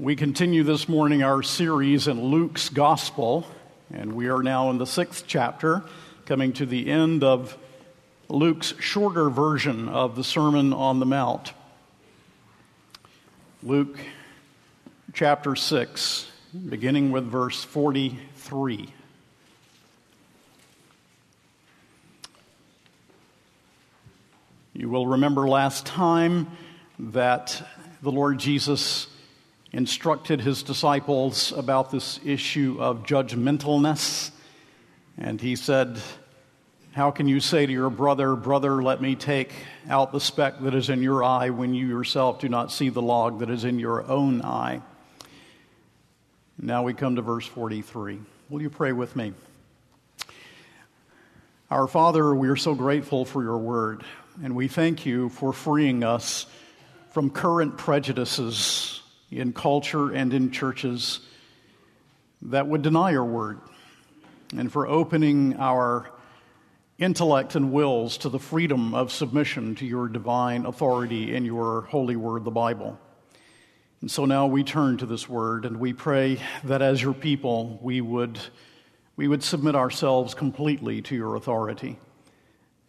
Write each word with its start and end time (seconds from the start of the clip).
We 0.00 0.14
continue 0.14 0.62
this 0.62 0.88
morning 0.88 1.24
our 1.24 1.42
series 1.42 2.06
in 2.06 2.22
Luke's 2.22 2.68
Gospel, 2.68 3.44
and 3.92 4.12
we 4.12 4.28
are 4.28 4.44
now 4.44 4.70
in 4.70 4.78
the 4.78 4.86
sixth 4.86 5.24
chapter, 5.26 5.82
coming 6.24 6.52
to 6.52 6.66
the 6.66 6.88
end 6.88 7.24
of 7.24 7.58
Luke's 8.28 8.74
shorter 8.78 9.28
version 9.28 9.88
of 9.88 10.14
the 10.14 10.22
Sermon 10.22 10.72
on 10.72 11.00
the 11.00 11.06
Mount. 11.06 11.52
Luke 13.60 13.98
chapter 15.14 15.56
6, 15.56 16.30
beginning 16.68 17.10
with 17.10 17.24
verse 17.24 17.64
43. 17.64 18.94
You 24.74 24.88
will 24.90 25.08
remember 25.08 25.48
last 25.48 25.86
time 25.86 26.46
that 27.00 27.60
the 28.00 28.12
Lord 28.12 28.38
Jesus 28.38 29.08
instructed 29.72 30.40
his 30.40 30.62
disciples 30.62 31.52
about 31.52 31.90
this 31.90 32.20
issue 32.24 32.76
of 32.80 33.02
judgmentalness. 33.02 34.30
And 35.18 35.40
he 35.40 35.56
said, 35.56 36.00
How 36.92 37.10
can 37.10 37.28
you 37.28 37.40
say 37.40 37.66
to 37.66 37.72
your 37.72 37.90
brother, 37.90 38.34
Brother, 38.34 38.82
let 38.82 39.02
me 39.02 39.14
take 39.14 39.52
out 39.88 40.12
the 40.12 40.20
speck 40.20 40.60
that 40.60 40.74
is 40.74 40.88
in 40.88 41.02
your 41.02 41.22
eye 41.22 41.50
when 41.50 41.74
you 41.74 41.86
yourself 41.86 42.40
do 42.40 42.48
not 42.48 42.72
see 42.72 42.88
the 42.88 43.02
log 43.02 43.40
that 43.40 43.50
is 43.50 43.64
in 43.64 43.78
your 43.78 44.06
own 44.08 44.42
eye? 44.42 44.80
Now 46.60 46.82
we 46.82 46.94
come 46.94 47.16
to 47.16 47.22
verse 47.22 47.46
43. 47.46 48.18
Will 48.48 48.62
you 48.62 48.70
pray 48.70 48.92
with 48.92 49.14
me? 49.14 49.32
Our 51.70 51.86
Father, 51.86 52.34
we 52.34 52.48
are 52.48 52.56
so 52.56 52.74
grateful 52.74 53.26
for 53.26 53.42
your 53.42 53.58
word, 53.58 54.02
and 54.42 54.56
we 54.56 54.68
thank 54.68 55.04
you 55.04 55.28
for 55.28 55.52
freeing 55.52 56.02
us 56.02 56.46
from 57.10 57.28
current 57.28 57.76
prejudices 57.76 58.97
in 59.30 59.52
culture 59.52 60.12
and 60.12 60.32
in 60.32 60.50
churches 60.50 61.20
that 62.42 62.66
would 62.66 62.82
deny 62.82 63.10
your 63.10 63.24
word, 63.24 63.60
and 64.56 64.72
for 64.72 64.86
opening 64.86 65.56
our 65.58 66.10
intellect 66.98 67.54
and 67.54 67.72
wills 67.72 68.18
to 68.18 68.28
the 68.28 68.38
freedom 68.38 68.94
of 68.94 69.12
submission 69.12 69.74
to 69.76 69.86
your 69.86 70.08
divine 70.08 70.66
authority 70.66 71.34
in 71.34 71.44
your 71.44 71.82
holy 71.82 72.16
word, 72.16 72.44
the 72.44 72.50
Bible. 72.50 72.98
And 74.00 74.10
so 74.10 74.24
now 74.24 74.46
we 74.46 74.64
turn 74.64 74.96
to 74.98 75.06
this 75.06 75.28
word 75.28 75.64
and 75.64 75.78
we 75.78 75.92
pray 75.92 76.40
that 76.64 76.82
as 76.82 77.02
your 77.02 77.14
people 77.14 77.78
we 77.82 78.00
would, 78.00 78.38
we 79.16 79.26
would 79.26 79.42
submit 79.42 79.74
ourselves 79.74 80.34
completely 80.34 81.02
to 81.02 81.16
your 81.16 81.34
authority 81.34 81.98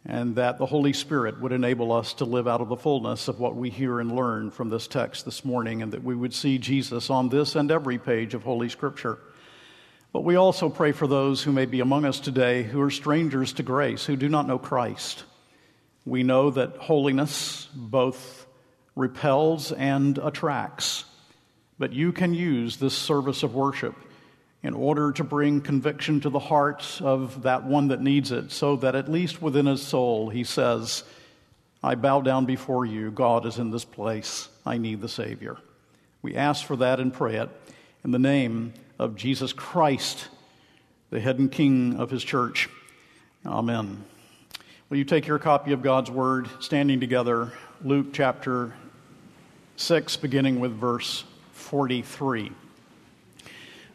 and 0.09 0.37
that 0.37 0.57
the 0.57 0.65
Holy 0.65 0.91
Spirit 0.91 1.39
would 1.39 1.51
enable 1.51 1.91
us 1.91 2.15
to 2.15 2.25
live 2.25 2.47
out 2.47 2.61
of 2.61 2.67
the 2.67 2.75
fullness 2.75 3.27
of 3.27 3.39
what 3.39 3.55
we 3.55 3.69
hear 3.69 3.99
and 3.99 4.15
learn 4.15 4.49
from 4.49 4.69
this 4.69 4.87
text 4.87 5.23
this 5.23 5.45
morning, 5.45 5.83
and 5.83 5.93
that 5.93 6.03
we 6.03 6.15
would 6.15 6.33
see 6.33 6.57
Jesus 6.57 7.11
on 7.11 7.29
this 7.29 7.55
and 7.55 7.69
every 7.69 7.99
page 7.99 8.33
of 8.33 8.41
Holy 8.41 8.69
Scripture. 8.69 9.19
But 10.11 10.23
we 10.23 10.35
also 10.35 10.67
pray 10.67 10.93
for 10.93 11.05
those 11.05 11.43
who 11.43 11.51
may 11.51 11.67
be 11.67 11.79
among 11.79 12.05
us 12.05 12.19
today 12.19 12.63
who 12.63 12.81
are 12.81 12.89
strangers 12.89 13.53
to 13.53 13.63
grace, 13.63 14.03
who 14.03 14.15
do 14.15 14.29
not 14.29 14.47
know 14.47 14.57
Christ. 14.57 15.25
We 16.05 16.23
know 16.23 16.49
that 16.49 16.77
holiness 16.77 17.67
both 17.75 18.47
repels 18.95 19.71
and 19.71 20.17
attracts, 20.17 21.05
but 21.77 21.93
you 21.93 22.13
can 22.13 22.33
use 22.33 22.77
this 22.77 22.97
service 22.97 23.43
of 23.43 23.53
worship 23.53 23.93
in 24.61 24.73
order 24.73 25.11
to 25.13 25.23
bring 25.23 25.61
conviction 25.61 26.19
to 26.21 26.29
the 26.29 26.39
hearts 26.39 26.99
of 27.01 27.43
that 27.43 27.63
one 27.63 27.87
that 27.89 28.01
needs 28.01 28.31
it, 28.31 28.51
so 28.51 28.75
that 28.77 28.95
at 28.95 29.09
least 29.09 29.41
within 29.41 29.65
his 29.65 29.81
soul 29.81 30.29
he 30.29 30.43
says, 30.43 31.03
I 31.81 31.95
bow 31.95 32.21
down 32.21 32.45
before 32.45 32.85
you. 32.85 33.09
God 33.09 33.45
is 33.45 33.57
in 33.57 33.71
this 33.71 33.85
place. 33.85 34.49
I 34.65 34.77
need 34.77 34.99
the 34.99 35.07
Savior. 35.07 35.57
We 36.21 36.35
ask 36.35 36.65
for 36.65 36.75
that 36.77 36.99
and 36.99 37.13
pray 37.13 37.35
it 37.35 37.49
in 38.03 38.11
the 38.11 38.19
name 38.19 38.73
of 38.97 39.15
Jesus 39.15 39.53
Christ, 39.53 40.27
the 41.09 41.21
head 41.21 41.39
and 41.39 41.49
king 41.49 41.95
of 41.95 42.09
his 42.09 42.23
church. 42.23 42.67
Amen. 43.45 44.03
Will 44.89 44.97
you 44.97 45.05
take 45.05 45.25
your 45.25 45.39
copy 45.39 45.71
of 45.71 45.81
God's 45.81 46.11
Word, 46.11 46.49
standing 46.59 46.99
together, 46.99 47.53
Luke 47.81 48.07
chapter 48.11 48.73
6, 49.77 50.17
beginning 50.17 50.59
with 50.59 50.73
verse 50.73 51.23
43. 51.53 52.51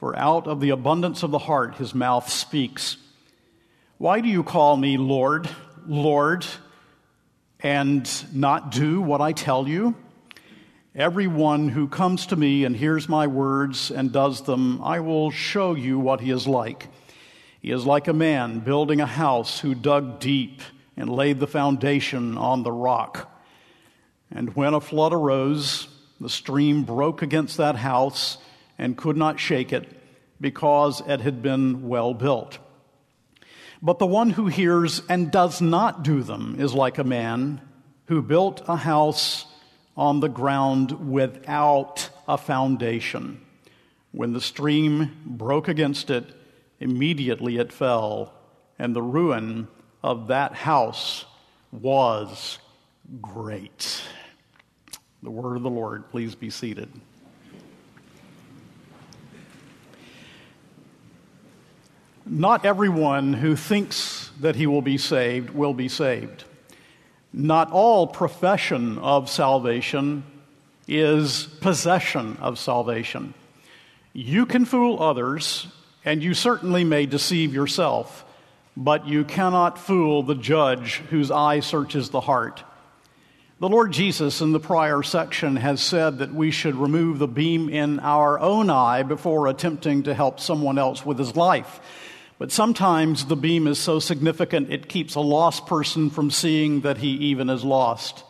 For 0.00 0.18
out 0.18 0.46
of 0.46 0.60
the 0.60 0.70
abundance 0.70 1.22
of 1.22 1.30
the 1.30 1.38
heart 1.38 1.74
his 1.74 1.94
mouth 1.94 2.30
speaks. 2.30 2.96
Why 3.98 4.22
do 4.22 4.30
you 4.30 4.42
call 4.42 4.78
me 4.78 4.96
Lord, 4.96 5.46
Lord, 5.86 6.46
and 7.62 8.10
not 8.34 8.70
do 8.70 9.02
what 9.02 9.20
I 9.20 9.32
tell 9.32 9.68
you? 9.68 9.94
Everyone 10.94 11.68
who 11.68 11.86
comes 11.86 12.24
to 12.28 12.36
me 12.36 12.64
and 12.64 12.74
hears 12.74 13.10
my 13.10 13.26
words 13.26 13.90
and 13.90 14.10
does 14.10 14.40
them, 14.40 14.80
I 14.82 15.00
will 15.00 15.30
show 15.30 15.74
you 15.74 15.98
what 15.98 16.22
he 16.22 16.30
is 16.30 16.48
like. 16.48 16.88
He 17.60 17.70
is 17.70 17.84
like 17.84 18.08
a 18.08 18.14
man 18.14 18.60
building 18.60 19.02
a 19.02 19.06
house 19.06 19.60
who 19.60 19.74
dug 19.74 20.18
deep 20.18 20.62
and 20.96 21.10
laid 21.10 21.40
the 21.40 21.46
foundation 21.46 22.38
on 22.38 22.62
the 22.62 22.72
rock. 22.72 23.30
And 24.30 24.56
when 24.56 24.72
a 24.72 24.80
flood 24.80 25.12
arose, 25.12 25.88
the 26.18 26.30
stream 26.30 26.84
broke 26.84 27.20
against 27.20 27.58
that 27.58 27.76
house 27.76 28.38
and 28.80 28.96
could 28.96 29.16
not 29.16 29.38
shake 29.38 29.74
it 29.74 29.86
because 30.40 31.02
it 31.06 31.20
had 31.20 31.42
been 31.42 31.86
well 31.86 32.14
built. 32.14 32.58
But 33.82 33.98
the 33.98 34.06
one 34.06 34.30
who 34.30 34.46
hears 34.46 35.02
and 35.06 35.30
does 35.30 35.60
not 35.60 36.02
do 36.02 36.22
them 36.22 36.56
is 36.58 36.72
like 36.72 36.96
a 36.96 37.04
man 37.04 37.60
who 38.06 38.22
built 38.22 38.62
a 38.66 38.76
house 38.76 39.44
on 39.96 40.20
the 40.20 40.28
ground 40.28 41.12
without 41.12 42.08
a 42.26 42.38
foundation. 42.38 43.42
When 44.12 44.32
the 44.32 44.40
stream 44.40 45.14
broke 45.26 45.68
against 45.68 46.08
it, 46.08 46.24
immediately 46.80 47.58
it 47.58 47.72
fell, 47.72 48.32
and 48.78 48.96
the 48.96 49.02
ruin 49.02 49.68
of 50.02 50.28
that 50.28 50.54
house 50.54 51.26
was 51.70 52.58
great. 53.20 54.02
The 55.22 55.30
word 55.30 55.56
of 55.56 55.62
the 55.62 55.70
Lord, 55.70 56.10
please 56.10 56.34
be 56.34 56.48
seated. 56.48 56.88
Not 62.32 62.64
everyone 62.64 63.32
who 63.32 63.56
thinks 63.56 64.30
that 64.38 64.54
he 64.54 64.68
will 64.68 64.82
be 64.82 64.98
saved 64.98 65.50
will 65.50 65.74
be 65.74 65.88
saved. 65.88 66.44
Not 67.32 67.72
all 67.72 68.06
profession 68.06 68.98
of 68.98 69.28
salvation 69.28 70.22
is 70.86 71.48
possession 71.60 72.36
of 72.40 72.56
salvation. 72.56 73.34
You 74.12 74.46
can 74.46 74.64
fool 74.64 75.02
others, 75.02 75.66
and 76.04 76.22
you 76.22 76.34
certainly 76.34 76.84
may 76.84 77.04
deceive 77.04 77.52
yourself, 77.52 78.24
but 78.76 79.08
you 79.08 79.24
cannot 79.24 79.76
fool 79.76 80.22
the 80.22 80.36
judge 80.36 81.02
whose 81.10 81.32
eye 81.32 81.58
searches 81.58 82.10
the 82.10 82.20
heart. 82.20 82.62
The 83.58 83.68
Lord 83.68 83.90
Jesus, 83.90 84.40
in 84.40 84.52
the 84.52 84.60
prior 84.60 85.02
section, 85.02 85.56
has 85.56 85.80
said 85.80 86.18
that 86.18 86.32
we 86.32 86.52
should 86.52 86.76
remove 86.76 87.18
the 87.18 87.26
beam 87.26 87.68
in 87.68 87.98
our 87.98 88.38
own 88.38 88.70
eye 88.70 89.02
before 89.02 89.48
attempting 89.48 90.04
to 90.04 90.14
help 90.14 90.38
someone 90.38 90.78
else 90.78 91.04
with 91.04 91.18
his 91.18 91.34
life. 91.34 91.80
But 92.40 92.50
sometimes 92.50 93.26
the 93.26 93.36
beam 93.36 93.66
is 93.66 93.78
so 93.78 93.98
significant 93.98 94.72
it 94.72 94.88
keeps 94.88 95.14
a 95.14 95.20
lost 95.20 95.66
person 95.66 96.08
from 96.08 96.30
seeing 96.30 96.80
that 96.80 96.96
he 96.96 97.08
even 97.08 97.50
is 97.50 97.62
lost. 97.64 98.24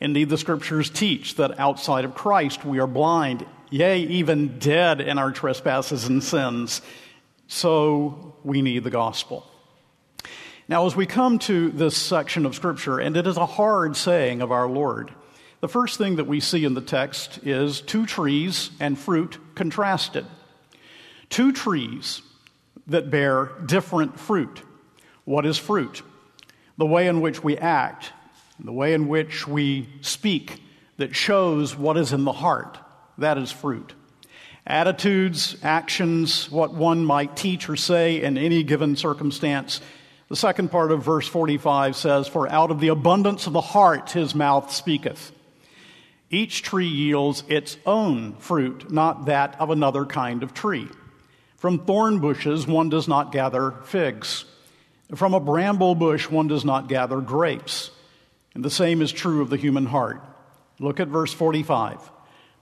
Indeed, 0.00 0.30
the 0.30 0.38
scriptures 0.38 0.88
teach 0.88 1.34
that 1.36 1.60
outside 1.60 2.06
of 2.06 2.14
Christ 2.14 2.64
we 2.64 2.78
are 2.78 2.86
blind, 2.86 3.44
yea, 3.68 4.00
even 4.00 4.58
dead 4.58 5.02
in 5.02 5.18
our 5.18 5.30
trespasses 5.30 6.06
and 6.06 6.24
sins. 6.24 6.80
So 7.46 8.34
we 8.44 8.62
need 8.62 8.82
the 8.82 8.88
gospel. 8.88 9.46
Now, 10.66 10.86
as 10.86 10.96
we 10.96 11.04
come 11.04 11.38
to 11.40 11.68
this 11.68 11.98
section 11.98 12.46
of 12.46 12.54
scripture, 12.54 12.98
and 12.98 13.14
it 13.14 13.26
is 13.26 13.36
a 13.36 13.44
hard 13.44 13.94
saying 13.94 14.40
of 14.40 14.52
our 14.52 14.70
Lord, 14.70 15.12
the 15.60 15.68
first 15.68 15.98
thing 15.98 16.16
that 16.16 16.26
we 16.26 16.40
see 16.40 16.64
in 16.64 16.72
the 16.72 16.80
text 16.80 17.40
is 17.42 17.82
two 17.82 18.06
trees 18.06 18.70
and 18.80 18.98
fruit 18.98 19.36
contrasted. 19.54 20.24
Two 21.28 21.52
trees 21.52 22.22
that 22.86 23.10
bear 23.10 23.50
different 23.64 24.18
fruit. 24.18 24.62
What 25.24 25.46
is 25.46 25.58
fruit? 25.58 26.02
The 26.76 26.86
way 26.86 27.06
in 27.08 27.20
which 27.20 27.42
we 27.42 27.56
act, 27.56 28.12
the 28.58 28.72
way 28.72 28.94
in 28.94 29.08
which 29.08 29.46
we 29.46 29.88
speak, 30.00 30.60
that 30.96 31.14
shows 31.14 31.76
what 31.76 31.96
is 31.96 32.12
in 32.12 32.24
the 32.24 32.32
heart. 32.32 32.78
That 33.18 33.38
is 33.38 33.50
fruit. 33.50 33.94
Attitudes, 34.66 35.56
actions, 35.62 36.50
what 36.50 36.74
one 36.74 37.04
might 37.04 37.36
teach 37.36 37.68
or 37.68 37.76
say 37.76 38.22
in 38.22 38.38
any 38.38 38.62
given 38.62 38.96
circumstance. 38.96 39.80
The 40.28 40.36
second 40.36 40.70
part 40.70 40.90
of 40.90 41.04
verse 41.04 41.28
45 41.28 41.96
says, 41.96 42.28
For 42.28 42.50
out 42.50 42.70
of 42.70 42.80
the 42.80 42.88
abundance 42.88 43.46
of 43.46 43.52
the 43.52 43.60
heart 43.60 44.12
his 44.12 44.34
mouth 44.34 44.72
speaketh. 44.72 45.32
Each 46.30 46.62
tree 46.62 46.88
yields 46.88 47.44
its 47.48 47.76
own 47.84 48.34
fruit, 48.36 48.90
not 48.90 49.26
that 49.26 49.60
of 49.60 49.70
another 49.70 50.06
kind 50.06 50.42
of 50.42 50.54
tree. 50.54 50.88
From 51.64 51.78
thorn 51.78 52.18
bushes 52.18 52.66
one 52.66 52.90
does 52.90 53.08
not 53.08 53.32
gather 53.32 53.70
figs. 53.84 54.44
From 55.14 55.32
a 55.32 55.40
bramble 55.40 55.94
bush 55.94 56.28
one 56.28 56.46
does 56.46 56.62
not 56.62 56.90
gather 56.90 57.22
grapes. 57.22 57.90
And 58.54 58.62
the 58.62 58.68
same 58.68 59.00
is 59.00 59.10
true 59.10 59.40
of 59.40 59.48
the 59.48 59.56
human 59.56 59.86
heart. 59.86 60.20
Look 60.78 61.00
at 61.00 61.08
verse 61.08 61.32
45. 61.32 61.98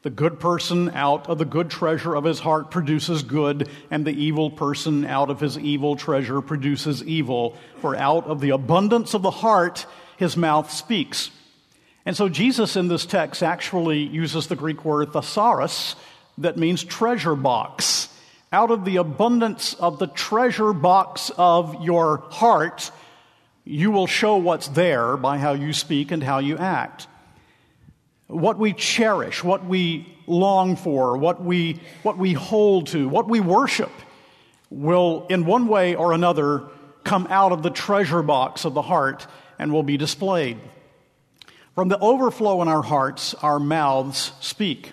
The 0.03 0.11
good 0.11 0.39
person 0.39 0.89
out 0.91 1.29
of 1.29 1.39
the 1.39 1.45
good 1.45 1.69
treasure 1.69 2.15
of 2.15 2.23
his 2.23 2.39
heart 2.39 2.71
produces 2.71 3.25
good, 3.25 3.69
and 3.91 4.05
the 4.05 4.13
evil 4.13 4.53
person 4.53 5.05
out 5.05 5.31
of 5.31 5.41
his 5.41 5.59
evil 5.59 5.97
treasure 5.97 6.41
produces 6.41 7.03
evil. 7.03 7.57
For 7.81 7.97
out 7.97 8.29
of 8.29 8.41
the 8.41 8.51
abundance 8.51 9.15
of 9.15 9.23
the 9.23 9.33
heart 9.33 9.85
his 10.17 10.37
mouth 10.37 10.71
speaks. 10.71 11.33
And 12.07 12.17
so 12.17 12.29
Jesus 12.29 12.77
in 12.77 12.87
this 12.87 13.05
text 13.05 13.43
actually 13.43 14.05
uses 14.05 14.47
the 14.47 14.55
Greek 14.55 14.85
word 14.85 15.13
thesaurus 15.13 15.97
that 16.39 16.57
means 16.57 16.85
treasure 16.85 17.35
box. 17.35 18.09
Out 18.53 18.71
of 18.71 18.85
the 18.85 18.97
abundance 18.97 19.73
of 19.75 19.99
the 19.99 20.07
treasure 20.07 20.75
box 20.75 21.31
of 21.39 21.83
your 21.83 22.19
heart, 22.31 22.91
you 23.65 23.91
will 23.91 24.07
show 24.07 24.37
what's 24.37 24.69
there 24.69 25.17
by 25.17 25.39
how 25.39 25.53
you 25.55 25.73
speak 25.73 26.11
and 26.11 26.23
how 26.23 26.39
you 26.39 26.59
act. 26.59 27.07
What 28.27 28.59
we 28.59 28.75
cherish, 28.75 29.43
what 29.43 29.65
we 29.65 30.15
long 30.27 30.77
for, 30.77 31.17
what 31.17 31.43
we, 31.43 31.81
what 32.03 32.19
we 32.19 32.35
hold 32.35 32.89
to, 32.89 33.09
what 33.09 33.27
we 33.27 33.41
worship 33.41 33.91
will, 34.69 35.27
in 35.31 35.47
one 35.47 35.67
way 35.67 35.95
or 35.95 36.13
another, 36.13 36.65
come 37.05 37.27
out 37.31 37.53
of 37.53 37.63
the 37.63 37.71
treasure 37.71 38.23
box 38.23 38.67
of 38.67 38.75
the 38.75 38.83
heart 38.83 39.27
and 39.59 39.73
will 39.73 39.83
be 39.83 39.97
displayed. 39.97 40.59
From 41.75 41.89
the 41.89 41.99
overflow 41.99 42.61
in 42.61 42.69
our 42.69 42.83
hearts, 42.83 43.33
our 43.35 43.59
mouths 43.59 44.33
speak. 44.41 44.93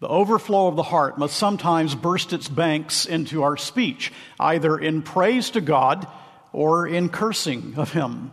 The 0.00 0.08
overflow 0.08 0.68
of 0.68 0.76
the 0.76 0.82
heart 0.82 1.16
must 1.18 1.36
sometimes 1.36 1.94
burst 1.94 2.32
its 2.32 2.48
banks 2.48 3.06
into 3.06 3.42
our 3.42 3.56
speech, 3.56 4.12
either 4.38 4.76
in 4.76 5.02
praise 5.02 5.50
to 5.50 5.62
God 5.62 6.06
or 6.52 6.86
in 6.86 7.08
cursing 7.08 7.74
of 7.76 7.92
Him. 7.92 8.32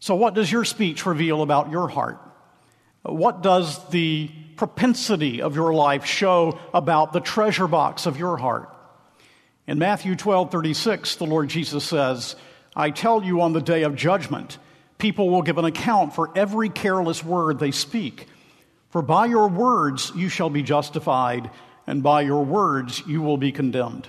So, 0.00 0.14
what 0.14 0.34
does 0.34 0.52
your 0.52 0.64
speech 0.64 1.06
reveal 1.06 1.42
about 1.42 1.70
your 1.70 1.88
heart? 1.88 2.18
What 3.04 3.42
does 3.42 3.88
the 3.88 4.30
propensity 4.56 5.40
of 5.40 5.56
your 5.56 5.72
life 5.72 6.04
show 6.04 6.58
about 6.74 7.12
the 7.12 7.20
treasure 7.20 7.66
box 7.66 8.04
of 8.04 8.18
your 8.18 8.36
heart? 8.36 8.68
In 9.66 9.78
Matthew 9.78 10.14
12 10.14 10.50
36, 10.50 11.16
the 11.16 11.24
Lord 11.24 11.48
Jesus 11.48 11.84
says, 11.84 12.36
I 12.76 12.90
tell 12.90 13.22
you 13.22 13.40
on 13.40 13.54
the 13.54 13.60
day 13.60 13.84
of 13.84 13.96
judgment, 13.96 14.58
people 14.98 15.30
will 15.30 15.42
give 15.42 15.56
an 15.56 15.64
account 15.64 16.14
for 16.14 16.30
every 16.36 16.68
careless 16.68 17.24
word 17.24 17.58
they 17.58 17.70
speak. 17.70 18.26
For 18.92 19.00
by 19.00 19.24
your 19.24 19.48
words 19.48 20.12
you 20.14 20.28
shall 20.28 20.50
be 20.50 20.62
justified, 20.62 21.50
and 21.86 22.02
by 22.02 22.20
your 22.20 22.44
words 22.44 23.02
you 23.06 23.22
will 23.22 23.38
be 23.38 23.50
condemned. 23.50 24.06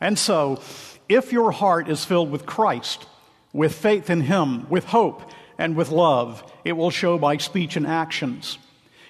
And 0.00 0.18
so, 0.18 0.62
if 1.10 1.30
your 1.30 1.52
heart 1.52 1.90
is 1.90 2.02
filled 2.02 2.30
with 2.30 2.46
Christ, 2.46 3.06
with 3.52 3.74
faith 3.74 4.08
in 4.08 4.22
Him, 4.22 4.68
with 4.70 4.86
hope, 4.86 5.30
and 5.58 5.76
with 5.76 5.90
love, 5.90 6.42
it 6.64 6.72
will 6.72 6.90
show 6.90 7.18
by 7.18 7.36
speech 7.36 7.76
and 7.76 7.86
actions. 7.86 8.56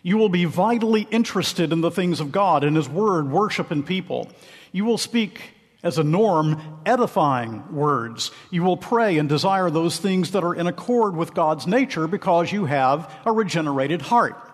You 0.03 0.19
will 0.19 0.29
be 0.29 0.47
vitally 0.47 1.07
interested 1.13 1.73
in 1.73 1.81
the 1.81 1.93
things 1.93 2.19
of 2.19 2.33
God, 2.33 2.65
in 2.65 2.75
His 2.75 2.89
Word, 2.89 3.31
worship, 3.31 3.71
and 3.71 3.87
people. 3.87 4.29
You 4.73 4.85
will 4.85 4.99
speak 4.99 5.55
as 5.85 5.97
a 5.97 6.05
norm, 6.05 6.61
edifying 6.85 7.73
words. 7.73 8.33
You 8.51 8.65
will 8.65 8.77
pray 8.77 9.19
and 9.19 9.29
desire 9.29 9.71
those 9.71 9.99
things 9.99 10.33
that 10.33 10.43
are 10.43 10.57
in 10.57 10.67
accord 10.67 11.15
with 11.15 11.35
God's 11.35 11.69
nature 11.69 12.09
because 12.09 12.51
you 12.51 12.65
have 12.65 13.15
a 13.25 13.31
regenerated 13.31 14.03
heart. 14.03 14.52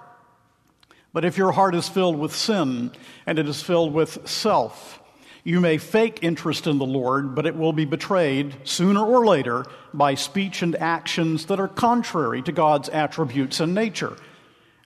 But 1.13 1.25
if 1.25 1.39
your 1.39 1.53
heart 1.53 1.75
is 1.75 1.89
filled 1.89 2.19
with 2.19 2.35
sin 2.35 2.93
and 3.27 3.39
it 3.39 3.49
is 3.49 3.63
filled 3.63 3.93
with 3.93 4.29
self, 4.29 5.01
you 5.45 5.61
may 5.61 5.79
fake 5.79 6.19
interest 6.23 6.67
in 6.67 6.79
the 6.79 6.85
Lord, 6.85 7.35
but 7.35 7.47
it 7.47 7.57
will 7.57 7.73
be 7.73 7.85
betrayed 7.85 8.55
sooner 8.65 9.05
or 9.05 9.27
later 9.27 9.65
by 9.95 10.15
speech 10.15 10.63
and 10.63 10.77
actions 10.77 11.47
that 11.47 11.61
are 11.61 11.69
contrary 11.69 12.43
to 12.43 12.53
God's 12.53 12.89
attributes 12.89 13.61
and 13.61 13.75
nature. 13.75 14.17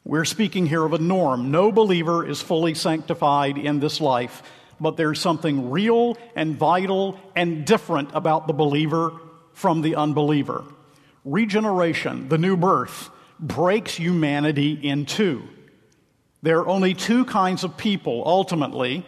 We're 0.05 0.25
speaking 0.25 0.67
here 0.67 0.85
of 0.85 0.93
a 0.93 0.99
norm. 0.99 1.51
No 1.51 1.73
believer 1.73 2.27
is 2.27 2.41
fully 2.41 2.75
sanctified 2.75 3.59
in 3.59 3.81
this 3.81 4.01
life 4.01 4.43
but 4.83 4.97
there's 4.97 5.21
something 5.21 5.71
real 5.71 6.19
and 6.35 6.57
vital 6.57 7.19
and 7.37 7.65
different 7.65 8.11
about 8.15 8.49
the 8.49 8.53
believer 8.53 9.13
from 9.53 9.81
the 9.81 9.95
unbeliever. 9.95 10.65
Regeneration, 11.25 12.29
the 12.29 12.37
new 12.37 12.57
birth, 12.57 13.09
breaks 13.39 13.95
humanity 13.95 14.73
in 14.73 15.07
two. 15.07 15.45
There 16.43 16.59
are 16.59 16.69
only 16.69 16.95
two 16.95 17.25
kinds 17.25 17.63
of 17.63 17.77
people, 17.77 18.23
ultimately, 18.27 19.07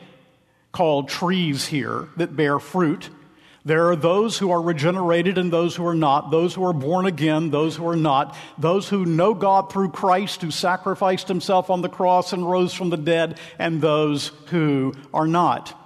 called 0.70 1.08
trees 1.08 1.66
here, 1.66 2.08
that 2.16 2.36
bear 2.36 2.58
fruit. 2.58 3.10
There 3.64 3.88
are 3.88 3.96
those 3.96 4.38
who 4.38 4.50
are 4.50 4.60
regenerated 4.60 5.38
and 5.38 5.52
those 5.52 5.74
who 5.74 5.86
are 5.86 5.94
not, 5.94 6.30
those 6.30 6.54
who 6.54 6.64
are 6.64 6.72
born 6.72 7.06
again, 7.06 7.50
those 7.50 7.76
who 7.76 7.88
are 7.88 7.96
not, 7.96 8.36
those 8.58 8.88
who 8.88 9.06
know 9.06 9.32
God 9.32 9.72
through 9.72 9.90
Christ, 9.90 10.42
who 10.42 10.50
sacrificed 10.50 11.28
himself 11.28 11.70
on 11.70 11.80
the 11.80 11.88
cross 11.88 12.32
and 12.32 12.48
rose 12.48 12.74
from 12.74 12.90
the 12.90 12.98
dead, 12.98 13.40
and 13.58 13.80
those 13.80 14.28
who 14.46 14.92
are 15.14 15.26
not. 15.26 15.80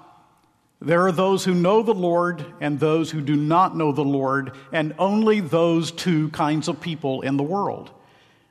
There 0.80 1.06
are 1.06 1.12
those 1.12 1.44
who 1.44 1.54
know 1.54 1.82
the 1.82 1.94
Lord 1.94 2.44
and 2.60 2.78
those 2.78 3.10
who 3.10 3.20
do 3.20 3.36
not 3.36 3.76
know 3.76 3.92
the 3.92 4.04
Lord, 4.04 4.52
and 4.72 4.94
only 4.98 5.40
those 5.40 5.92
two 5.92 6.28
kinds 6.30 6.68
of 6.68 6.80
people 6.80 7.22
in 7.22 7.36
the 7.36 7.42
world. 7.42 7.90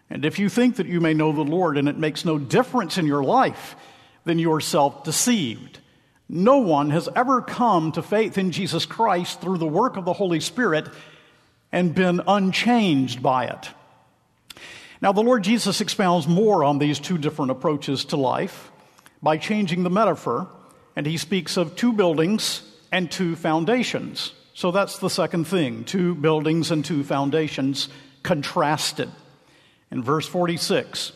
And 0.10 0.24
if 0.24 0.40
you 0.40 0.50
think 0.50 0.78
that 0.78 0.88
you 0.88 1.02
may 1.02 1.14
know 1.14 1.32
the 1.32 1.42
Lord 1.42 1.78
and 1.78 1.90
it 1.90 1.98
makes 1.98 2.24
no 2.24 2.38
difference 2.38 2.98
in 2.98 3.08
your 3.08 3.24
life, 3.24 3.76
then 4.26 4.40
you 4.40 4.54
are 4.54 4.62
self 4.62 5.04
deceived. 5.04 5.80
No 6.30 6.58
one 6.58 6.90
has 6.90 7.08
ever 7.16 7.42
come 7.42 7.92
to 7.94 8.02
faith 8.02 8.38
in 8.38 8.52
Jesus 8.52 8.86
Christ 8.86 9.40
through 9.42 9.58
the 9.58 9.68
work 9.68 9.96
of 9.96 10.06
the 10.06 10.14
Holy 10.14 10.40
Spirit 10.40 10.90
and 11.72 11.96
been 11.96 12.22
unchanged 12.28 13.22
by 13.22 13.46
it. 13.46 13.70
Now, 15.02 15.12
the 15.12 15.22
Lord 15.22 15.44
Jesus 15.44 15.80
expounds 15.80 16.28
more 16.28 16.64
on 16.64 16.80
these 16.80 17.00
two 17.00 17.18
different 17.18 17.52
approaches 17.52 18.06
to 18.06 18.18
life 18.18 18.72
by 19.22 19.38
changing 19.38 19.84
the 19.84 19.90
metaphor, 19.90 20.50
and 20.96 21.06
he 21.06 21.18
speaks 21.18 21.56
of 21.56 21.76
two 21.76 21.94
buildings 21.94 22.64
and 22.92 23.12
two 23.12 23.36
foundations. 23.36 24.34
So 24.54 24.72
that's 24.72 24.98
the 24.98 25.10
second 25.10 25.46
thing 25.46 25.84
two 25.84 26.16
buildings 26.16 26.72
and 26.72 26.84
two 26.84 27.04
foundations 27.04 27.90
contrasted. 28.24 29.10
In 29.92 30.04
verse 30.04 30.28
46, 30.28 31.14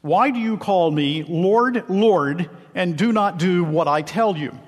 why 0.00 0.30
do 0.30 0.38
you 0.38 0.56
call 0.56 0.90
me 0.90 1.22
Lord, 1.22 1.88
Lord, 1.88 2.48
and 2.74 2.96
do 2.96 3.12
not 3.12 3.38
do 3.38 3.64
what 3.64 3.88
I 3.88 4.02
tell 4.02 4.36
you? 4.36 4.58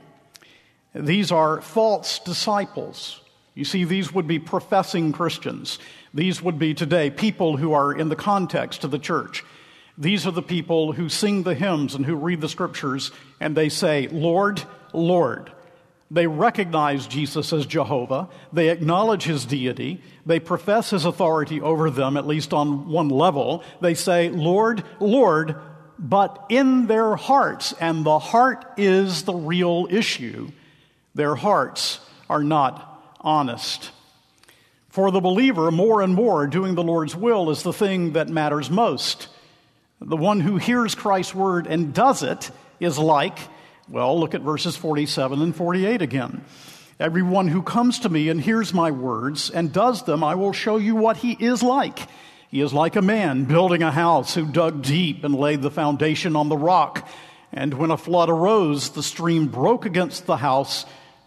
These 0.94 1.30
are 1.30 1.60
false 1.60 2.18
disciples. 2.20 3.20
You 3.54 3.64
see, 3.64 3.84
these 3.84 4.12
would 4.12 4.26
be 4.26 4.38
professing 4.38 5.12
Christians. 5.12 5.78
These 6.12 6.42
would 6.42 6.58
be 6.58 6.74
today 6.74 7.10
people 7.10 7.56
who 7.56 7.72
are 7.72 7.92
in 7.92 8.08
the 8.08 8.16
context 8.16 8.84
of 8.84 8.90
the 8.90 8.98
church. 8.98 9.44
These 9.98 10.26
are 10.26 10.32
the 10.32 10.42
people 10.42 10.92
who 10.92 11.08
sing 11.08 11.42
the 11.42 11.54
hymns 11.54 11.94
and 11.94 12.04
who 12.04 12.16
read 12.16 12.40
the 12.40 12.48
scriptures 12.48 13.12
and 13.40 13.56
they 13.56 13.70
say, 13.70 14.08
Lord, 14.08 14.62
Lord. 14.92 15.52
They 16.10 16.26
recognize 16.26 17.06
Jesus 17.06 17.52
as 17.52 17.66
Jehovah. 17.66 18.28
They 18.52 18.68
acknowledge 18.68 19.24
his 19.24 19.44
deity. 19.44 20.02
They 20.24 20.38
profess 20.38 20.90
his 20.90 21.04
authority 21.04 21.60
over 21.60 21.90
them, 21.90 22.16
at 22.16 22.26
least 22.26 22.52
on 22.52 22.88
one 22.88 23.08
level. 23.08 23.64
They 23.80 23.94
say, 23.94 24.28
Lord, 24.28 24.84
Lord, 25.00 25.56
but 25.98 26.46
in 26.48 26.86
their 26.86 27.16
hearts, 27.16 27.74
and 27.80 28.04
the 28.04 28.18
heart 28.18 28.64
is 28.76 29.24
the 29.24 29.34
real 29.34 29.88
issue, 29.90 30.50
their 31.14 31.34
hearts 31.34 32.00
are 32.28 32.44
not 32.44 33.16
honest. 33.20 33.90
For 34.90 35.10
the 35.10 35.20
believer, 35.20 35.70
more 35.70 36.02
and 36.02 36.14
more, 36.14 36.46
doing 36.46 36.74
the 36.74 36.82
Lord's 36.82 37.16
will 37.16 37.50
is 37.50 37.62
the 37.62 37.72
thing 37.72 38.12
that 38.12 38.28
matters 38.28 38.70
most. 38.70 39.28
The 40.00 40.16
one 40.16 40.40
who 40.40 40.56
hears 40.56 40.94
Christ's 40.94 41.34
word 41.34 41.66
and 41.66 41.92
does 41.92 42.22
it 42.22 42.50
is 42.80 42.98
like 42.98 43.38
well, 43.88 44.18
look 44.18 44.34
at 44.34 44.40
verses 44.40 44.76
47 44.76 45.40
and 45.42 45.54
48 45.54 46.02
again. 46.02 46.44
Everyone 46.98 47.48
who 47.48 47.62
comes 47.62 48.00
to 48.00 48.08
me 48.08 48.28
and 48.28 48.40
hears 48.40 48.72
my 48.72 48.90
words 48.90 49.50
and 49.50 49.72
does 49.72 50.02
them, 50.04 50.24
I 50.24 50.34
will 50.34 50.52
show 50.52 50.76
you 50.76 50.96
what 50.96 51.18
he 51.18 51.32
is 51.32 51.62
like. 51.62 52.00
He 52.50 52.60
is 52.60 52.72
like 52.72 52.96
a 52.96 53.02
man 53.02 53.44
building 53.44 53.82
a 53.82 53.90
house 53.90 54.34
who 54.34 54.46
dug 54.46 54.82
deep 54.82 55.22
and 55.24 55.34
laid 55.34 55.62
the 55.62 55.70
foundation 55.70 56.36
on 56.36 56.48
the 56.48 56.56
rock. 56.56 57.06
And 57.52 57.74
when 57.74 57.90
a 57.90 57.96
flood 57.96 58.30
arose, 58.30 58.90
the 58.90 59.02
stream 59.02 59.48
broke 59.48 59.84
against 59.84 60.26
the 60.26 60.38
house 60.38 60.86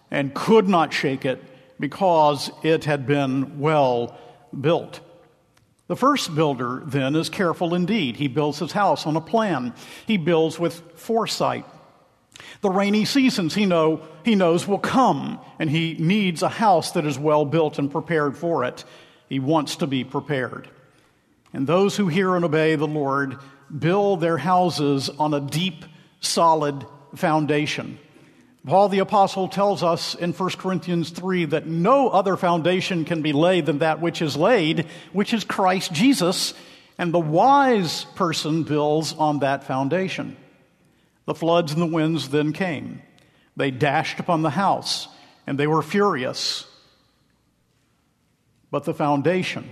and 0.09 0.33
could 0.33 0.67
not 0.67 0.91
shake 0.91 1.25
it 1.25 1.43
because 1.79 2.51
it 2.63 2.85
had 2.85 3.05
been 3.05 3.59
well 3.59 4.17
built. 4.59 4.99
The 5.87 5.95
first 5.95 6.35
builder, 6.35 6.83
then, 6.85 7.15
is 7.15 7.29
careful 7.29 7.73
indeed. 7.73 8.15
He 8.15 8.27
builds 8.27 8.59
his 8.59 8.71
house 8.71 9.05
on 9.05 9.15
a 9.15 9.21
plan, 9.21 9.73
he 10.05 10.17
builds 10.17 10.59
with 10.59 10.99
foresight. 10.99 11.65
The 12.61 12.69
rainy 12.69 13.05
seasons 13.05 13.55
he, 13.55 13.65
know, 13.65 14.01
he 14.23 14.35
knows 14.35 14.67
will 14.67 14.79
come, 14.79 15.39
and 15.59 15.69
he 15.69 15.95
needs 15.99 16.43
a 16.43 16.49
house 16.49 16.91
that 16.91 17.05
is 17.05 17.17
well 17.17 17.45
built 17.45 17.79
and 17.79 17.91
prepared 17.91 18.37
for 18.37 18.63
it. 18.63 18.83
He 19.29 19.39
wants 19.39 19.77
to 19.77 19.87
be 19.87 20.03
prepared. 20.03 20.69
And 21.53 21.65
those 21.65 21.95
who 21.95 22.07
hear 22.07 22.35
and 22.35 22.45
obey 22.45 22.75
the 22.75 22.87
Lord 22.87 23.37
build 23.77 24.21
their 24.21 24.37
houses 24.37 25.09
on 25.09 25.33
a 25.33 25.39
deep, 25.39 25.85
solid 26.19 26.85
foundation. 27.15 27.99
Paul 28.65 28.89
the 28.89 28.99
Apostle 28.99 29.47
tells 29.47 29.83
us 29.83 30.15
in 30.15 30.33
1 30.33 30.49
Corinthians 30.51 31.11
3 31.11 31.45
that 31.45 31.65
no 31.65 32.09
other 32.09 32.35
foundation 32.35 33.05
can 33.05 33.21
be 33.21 33.33
laid 33.33 33.65
than 33.65 33.79
that 33.79 34.01
which 34.01 34.21
is 34.21 34.35
laid, 34.35 34.85
which 35.13 35.33
is 35.33 35.43
Christ 35.43 35.93
Jesus, 35.93 36.53
and 36.97 37.13
the 37.13 37.19
wise 37.19 38.03
person 38.15 38.63
builds 38.63 39.13
on 39.13 39.39
that 39.39 39.63
foundation. 39.63 40.35
The 41.29 41.35
floods 41.35 41.71
and 41.71 41.79
the 41.79 41.85
winds 41.85 42.29
then 42.29 42.53
came. 42.53 43.03
They 43.55 43.69
dashed 43.69 44.19
upon 44.19 44.41
the 44.41 44.49
house, 44.49 45.07
and 45.45 45.59
they 45.59 45.67
were 45.67 45.83
furious. 45.83 46.65
But 48.71 48.85
the 48.85 48.95
foundation, 48.95 49.69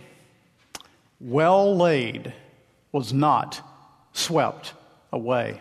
well 1.20 1.76
laid, 1.76 2.32
was 2.92 3.12
not 3.12 3.60
swept 4.14 4.74
away. 5.12 5.60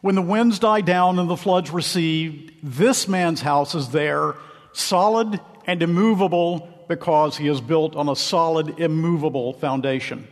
When 0.00 0.16
the 0.16 0.20
winds 0.20 0.58
died 0.58 0.84
down 0.84 1.20
and 1.20 1.30
the 1.30 1.36
floods 1.36 1.70
recede, 1.70 2.52
this 2.60 3.06
man's 3.06 3.40
house 3.40 3.76
is 3.76 3.90
there, 3.90 4.34
solid 4.72 5.40
and 5.64 5.80
immovable, 5.80 6.68
because 6.88 7.36
he 7.36 7.46
is 7.46 7.60
built 7.60 7.94
on 7.94 8.08
a 8.08 8.16
solid, 8.16 8.80
immovable 8.80 9.52
foundation. 9.52 10.26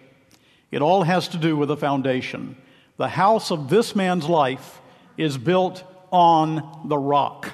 It 0.73 0.83
all 0.83 1.05
has 1.05 1.29
to 1.29 1.39
do 1.39 1.57
with 1.57 1.71
a 1.71 1.77
foundation. 1.77 2.57
The 3.01 3.09
house 3.09 3.51
of 3.51 3.71
this 3.71 3.97
man's 3.97 4.29
life 4.29 4.79
is 5.17 5.39
built 5.39 5.83
on 6.13 6.83
the 6.85 6.99
rock. 6.99 7.51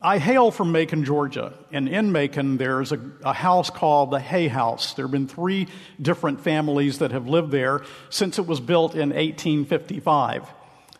I 0.00 0.18
hail 0.18 0.50
from 0.50 0.72
Macon, 0.72 1.04
Georgia, 1.04 1.52
and 1.70 1.88
in 1.88 2.10
Macon 2.10 2.56
there's 2.56 2.90
a, 2.90 2.98
a, 3.24 3.32
house 3.32 3.70
called 3.70 4.10
the 4.10 4.18
Hay 4.18 4.48
House. 4.48 4.94
There 4.94 5.04
have 5.04 5.12
been 5.12 5.28
three 5.28 5.68
different 6.00 6.40
families 6.40 6.98
that 6.98 7.12
have 7.12 7.28
lived 7.28 7.52
there 7.52 7.82
since 8.10 8.40
it 8.40 8.48
was 8.48 8.58
built 8.58 8.94
in 8.94 9.10
1855. 9.10 10.48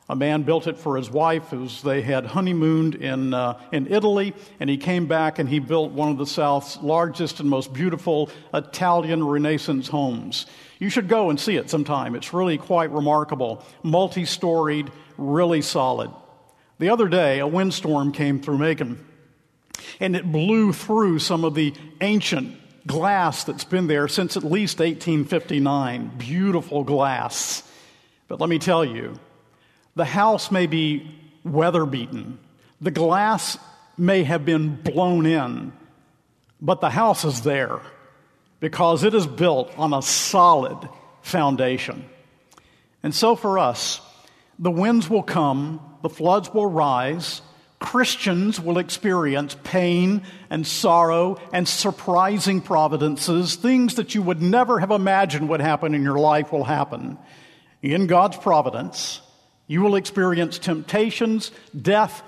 A 0.08 0.14
man 0.14 0.42
built 0.44 0.68
it 0.68 0.78
for 0.78 0.96
his 0.96 1.10
wife 1.10 1.52
as 1.52 1.82
they 1.82 2.00
had 2.00 2.26
honeymooned 2.26 2.94
in, 2.94 3.34
uh, 3.34 3.58
in 3.72 3.88
Italy, 3.88 4.34
and 4.60 4.70
he 4.70 4.76
came 4.76 5.06
back 5.06 5.40
and 5.40 5.48
he 5.48 5.58
built 5.58 5.90
one 5.90 6.10
of 6.10 6.18
the 6.18 6.26
South's 6.26 6.76
largest 6.80 7.40
and 7.40 7.50
most 7.50 7.72
beautiful 7.72 8.30
Italian 8.54 9.26
Renaissance 9.26 9.88
homes. 9.88 10.46
You 10.82 10.90
should 10.90 11.06
go 11.06 11.30
and 11.30 11.38
see 11.38 11.54
it 11.54 11.70
sometime. 11.70 12.16
It's 12.16 12.34
really 12.34 12.58
quite 12.58 12.90
remarkable. 12.90 13.64
Multi 13.84 14.24
storied, 14.24 14.90
really 15.16 15.62
solid. 15.62 16.10
The 16.80 16.88
other 16.88 17.06
day, 17.06 17.38
a 17.38 17.46
windstorm 17.46 18.10
came 18.10 18.40
through 18.40 18.58
Macon, 18.58 18.98
and 20.00 20.16
it 20.16 20.32
blew 20.32 20.72
through 20.72 21.20
some 21.20 21.44
of 21.44 21.54
the 21.54 21.72
ancient 22.00 22.56
glass 22.84 23.44
that's 23.44 23.62
been 23.62 23.86
there 23.86 24.08
since 24.08 24.36
at 24.36 24.42
least 24.42 24.80
1859. 24.80 26.16
Beautiful 26.18 26.82
glass. 26.82 27.62
But 28.26 28.40
let 28.40 28.50
me 28.50 28.58
tell 28.58 28.84
you, 28.84 29.20
the 29.94 30.04
house 30.04 30.50
may 30.50 30.66
be 30.66 31.08
weather 31.44 31.86
beaten, 31.86 32.40
the 32.80 32.90
glass 32.90 33.56
may 33.96 34.24
have 34.24 34.44
been 34.44 34.74
blown 34.74 35.26
in, 35.26 35.74
but 36.60 36.80
the 36.80 36.90
house 36.90 37.24
is 37.24 37.42
there 37.42 37.82
because 38.62 39.02
it 39.02 39.12
is 39.12 39.26
built 39.26 39.76
on 39.76 39.92
a 39.92 40.00
solid 40.00 40.88
foundation. 41.20 42.08
And 43.02 43.12
so 43.12 43.34
for 43.34 43.58
us, 43.58 44.00
the 44.56 44.70
winds 44.70 45.10
will 45.10 45.24
come, 45.24 45.80
the 46.02 46.08
floods 46.08 46.54
will 46.54 46.66
rise, 46.66 47.42
Christians 47.80 48.60
will 48.60 48.78
experience 48.78 49.56
pain 49.64 50.22
and 50.48 50.64
sorrow 50.64 51.40
and 51.52 51.66
surprising 51.66 52.60
providences. 52.60 53.56
Things 53.56 53.96
that 53.96 54.14
you 54.14 54.22
would 54.22 54.40
never 54.40 54.78
have 54.78 54.92
imagined 54.92 55.48
would 55.48 55.60
happen 55.60 55.92
in 55.92 56.04
your 56.04 56.20
life 56.20 56.52
will 56.52 56.62
happen. 56.62 57.18
In 57.82 58.06
God's 58.06 58.36
providence, 58.36 59.20
you 59.66 59.82
will 59.82 59.96
experience 59.96 60.60
temptations, 60.60 61.50
death, 61.76 62.22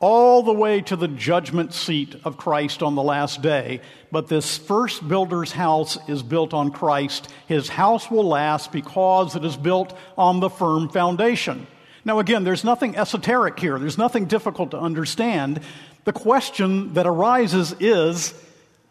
all 0.00 0.42
the 0.42 0.52
way 0.52 0.80
to 0.80 0.96
the 0.96 1.08
judgment 1.08 1.74
seat 1.74 2.14
of 2.24 2.36
Christ 2.36 2.82
on 2.82 2.94
the 2.94 3.02
last 3.02 3.42
day. 3.42 3.80
But 4.12 4.28
this 4.28 4.56
first 4.56 5.06
builder's 5.06 5.52
house 5.52 5.98
is 6.08 6.22
built 6.22 6.54
on 6.54 6.70
Christ. 6.70 7.28
His 7.46 7.68
house 7.68 8.10
will 8.10 8.26
last 8.26 8.70
because 8.70 9.34
it 9.34 9.44
is 9.44 9.56
built 9.56 9.96
on 10.16 10.40
the 10.40 10.50
firm 10.50 10.88
foundation. 10.88 11.66
Now, 12.04 12.20
again, 12.20 12.44
there's 12.44 12.64
nothing 12.64 12.96
esoteric 12.96 13.58
here, 13.58 13.78
there's 13.78 13.98
nothing 13.98 14.26
difficult 14.26 14.70
to 14.70 14.78
understand. 14.78 15.60
The 16.04 16.12
question 16.12 16.94
that 16.94 17.06
arises 17.06 17.74
is 17.80 18.34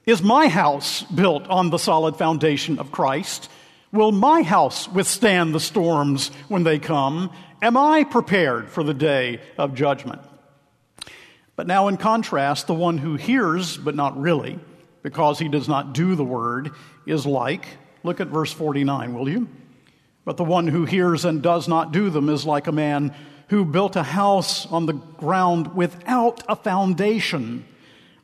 Is 0.06 0.22
my 0.22 0.50
house 0.50 1.04
built 1.04 1.48
on 1.48 1.70
the 1.70 1.80
solid 1.80 2.18
foundation 2.18 2.80
of 2.80 2.92
Christ? 2.92 3.50
Will 3.94 4.12
my 4.12 4.42
house 4.42 4.88
withstand 4.90 5.56
the 5.56 5.62
storms 5.62 6.30
when 6.50 6.64
they 6.64 6.78
come? 6.78 7.32
Am 7.62 7.78
I 7.78 8.04
prepared 8.04 8.70
for 8.70 8.84
the 8.84 8.94
day 8.94 9.40
of 9.58 9.74
judgment? 9.74 10.22
But 11.58 11.68
now, 11.68 11.88
in 11.88 11.98
contrast, 11.98 12.68
the 12.68 12.76
one 12.76 13.00
who 13.00 13.16
hears, 13.16 13.78
but 13.78 13.96
not 13.96 14.18
really, 14.22 14.60
because 15.02 15.40
he 15.40 15.50
does 15.50 15.68
not 15.68 15.92
do 15.92 16.14
the 16.14 16.24
word, 16.24 16.70
is 17.08 17.26
like, 17.26 17.66
look 18.04 18.22
at 18.22 18.28
verse 18.28 18.54
49, 18.54 19.16
will 19.16 19.28
you? 19.28 19.50
But 20.24 20.38
the 20.38 20.44
one 20.44 20.68
who 20.68 20.86
hears 20.86 21.26
and 21.26 21.42
does 21.42 21.68
not 21.68 21.92
do 21.92 22.12
them 22.12 22.30
is 22.30 22.46
like 22.46 22.68
a 22.68 22.72
man 22.72 23.16
who 23.50 23.66
built 23.66 23.96
a 23.96 24.04
house 24.04 24.68
on 24.68 24.86
the 24.86 24.94
ground 24.94 25.76
without 25.76 26.44
a 26.48 26.56
foundation. 26.56 27.66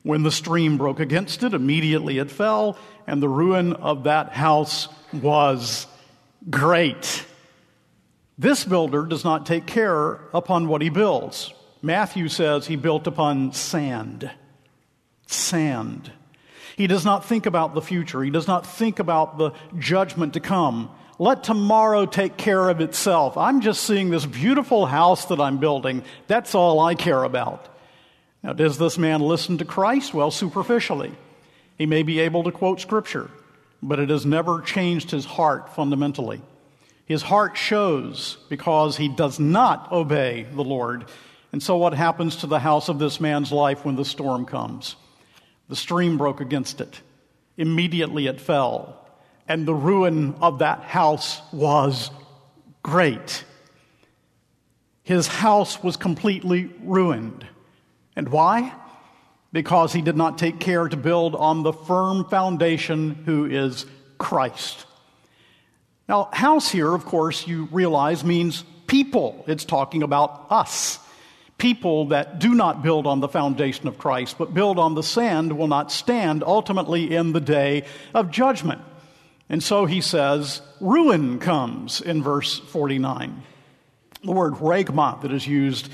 When 0.03 0.21
the 0.21 0.31
stream 0.31 0.77
broke 0.77 0.99
against 0.99 1.41
it, 1.41 1.55
immediately 1.55 2.19
it 2.19 2.29
fell, 2.29 2.77
and 3.07 3.23
the 3.23 3.29
ruin 3.29 3.73
of 3.73 4.03
that 4.03 4.31
house 4.31 4.89
was 5.11 5.87
great. 6.51 7.25
This 8.37 8.63
builder 8.63 9.05
does 9.05 9.23
not 9.23 9.47
take 9.47 9.65
care 9.65 10.19
upon 10.35 10.67
what 10.67 10.83
he 10.83 10.89
builds. 10.89 11.51
Matthew 11.83 12.29
says 12.29 12.65
he 12.65 12.77
built 12.77 13.07
upon 13.07 13.51
sand. 13.51 14.31
Sand. 15.27 16.11
He 16.77 16.87
does 16.87 17.03
not 17.03 17.25
think 17.25 17.45
about 17.45 17.75
the 17.75 17.81
future. 17.81 18.23
He 18.23 18.31
does 18.31 18.47
not 18.47 18.65
think 18.65 18.99
about 18.99 19.37
the 19.37 19.51
judgment 19.77 20.33
to 20.33 20.39
come. 20.39 20.89
Let 21.19 21.43
tomorrow 21.43 22.05
take 22.05 22.37
care 22.37 22.69
of 22.69 22.79
itself. 22.79 23.37
I'm 23.37 23.59
just 23.59 23.83
seeing 23.83 24.09
this 24.09 24.25
beautiful 24.25 24.85
house 24.85 25.25
that 25.25 25.41
I'm 25.41 25.57
building. 25.57 26.03
That's 26.27 26.55
all 26.55 26.79
I 26.79 26.95
care 26.95 27.23
about. 27.23 27.67
Now, 28.41 28.53
does 28.53 28.77
this 28.77 28.97
man 28.97 29.19
listen 29.21 29.57
to 29.57 29.65
Christ? 29.65 30.13
Well, 30.13 30.31
superficially. 30.31 31.11
He 31.77 31.85
may 31.85 32.03
be 32.03 32.21
able 32.21 32.43
to 32.45 32.51
quote 32.51 32.79
Scripture, 32.79 33.29
but 33.81 33.99
it 33.99 34.09
has 34.09 34.25
never 34.25 34.61
changed 34.61 35.11
his 35.11 35.25
heart 35.25 35.75
fundamentally. 35.75 36.41
His 37.05 37.21
heart 37.21 37.57
shows 37.57 38.37
because 38.47 38.95
he 38.95 39.09
does 39.09 39.37
not 39.37 39.91
obey 39.91 40.43
the 40.43 40.63
Lord. 40.63 41.05
And 41.53 41.63
so, 41.63 41.77
what 41.77 41.93
happens 41.93 42.37
to 42.37 42.47
the 42.47 42.59
house 42.59 42.89
of 42.89 42.99
this 42.99 43.21
man's 43.21 43.53
life 43.53 43.85
when 43.85 43.95
the 43.95 44.03
storm 44.03 44.45
comes? 44.45 44.97
The 45.69 45.75
stream 45.77 46.17
broke 46.17 46.41
against 46.41 46.81
it. 46.81 46.99
Immediately 47.55 48.27
it 48.27 48.41
fell 48.41 48.99
and 49.47 49.65
the 49.65 49.73
ruin 49.73 50.35
of 50.41 50.59
that 50.59 50.81
house 50.81 51.41
was 51.51 52.11
great. 52.81 53.43
His 55.03 55.27
house 55.27 55.83
was 55.83 55.97
completely 55.97 56.71
ruined. 56.81 57.45
And 58.15 58.29
why? 58.29 58.73
Because 59.51 59.91
he 59.91 60.01
did 60.01 60.15
not 60.15 60.37
take 60.37 60.59
care 60.59 60.87
to 60.87 60.97
build 60.97 61.35
on 61.35 61.63
the 61.63 61.73
firm 61.73 62.25
foundation 62.29 63.23
who 63.25 63.45
is 63.45 63.85
Christ. 64.17 64.85
Now, 66.07 66.29
house 66.31 66.69
here, 66.69 66.93
of 66.93 67.05
course, 67.05 67.47
you 67.47 67.67
realize 67.71 68.23
means 68.23 68.63
people. 68.87 69.43
It's 69.47 69.65
talking 69.65 70.03
about 70.03 70.47
us. 70.49 70.99
People 71.63 72.07
that 72.07 72.39
do 72.39 72.53
not 72.53 72.83
build 72.83 73.07
on 73.07 73.21
the 73.21 73.29
foundation 73.29 73.87
of 73.87 73.97
Christ, 73.97 74.37
but 74.37 74.53
build 74.53 74.77
on 74.77 74.95
the 74.95 75.01
sand 75.01 75.57
will 75.57 75.69
not 75.69 75.93
stand 75.93 76.43
ultimately 76.43 77.15
in 77.15 77.31
the 77.31 77.39
day 77.39 77.85
of 78.13 78.31
judgment. 78.31 78.81
And 79.47 79.63
so 79.63 79.85
he 79.85 80.01
says, 80.01 80.61
ruin 80.81 81.39
comes 81.39 82.01
in 82.01 82.21
verse 82.21 82.59
49. 82.59 83.43
The 84.25 84.31
word 84.33 84.55
rhegma 84.55 85.21
that 85.21 85.31
is 85.31 85.47
used 85.47 85.87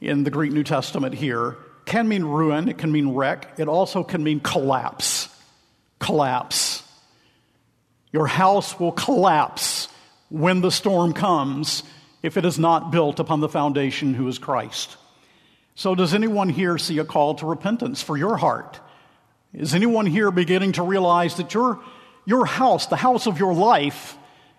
in 0.00 0.22
the 0.22 0.30
Greek 0.30 0.52
New 0.52 0.62
Testament 0.62 1.16
here 1.16 1.56
can 1.86 2.06
mean 2.06 2.24
ruin, 2.24 2.68
it 2.68 2.78
can 2.78 2.92
mean 2.92 3.08
wreck, 3.08 3.54
it 3.58 3.66
also 3.66 4.04
can 4.04 4.22
mean 4.22 4.38
collapse. 4.38 5.28
Collapse. 5.98 6.84
Your 8.12 8.28
house 8.28 8.78
will 8.78 8.92
collapse 8.92 9.88
when 10.28 10.60
the 10.60 10.70
storm 10.70 11.14
comes 11.14 11.82
if 12.22 12.36
it 12.36 12.44
is 12.44 12.58
not 12.58 12.90
built 12.90 13.18
upon 13.18 13.40
the 13.40 13.48
foundation 13.48 14.14
who 14.14 14.28
is 14.28 14.38
Christ. 14.38 14.96
So, 15.74 15.94
does 15.94 16.12
anyone 16.12 16.48
here 16.48 16.76
see 16.78 16.98
a 16.98 17.04
call 17.04 17.34
to 17.36 17.46
repentance 17.46 18.02
for 18.02 18.16
your 18.16 18.36
heart? 18.36 18.80
Is 19.54 19.74
anyone 19.74 20.06
here 20.06 20.30
beginning 20.30 20.72
to 20.72 20.82
realize 20.82 21.36
that 21.36 21.54
your, 21.54 21.80
your 22.24 22.44
house, 22.44 22.86
the 22.86 22.96
house 22.96 23.26
of 23.26 23.38
your 23.38 23.54
life, 23.54 24.16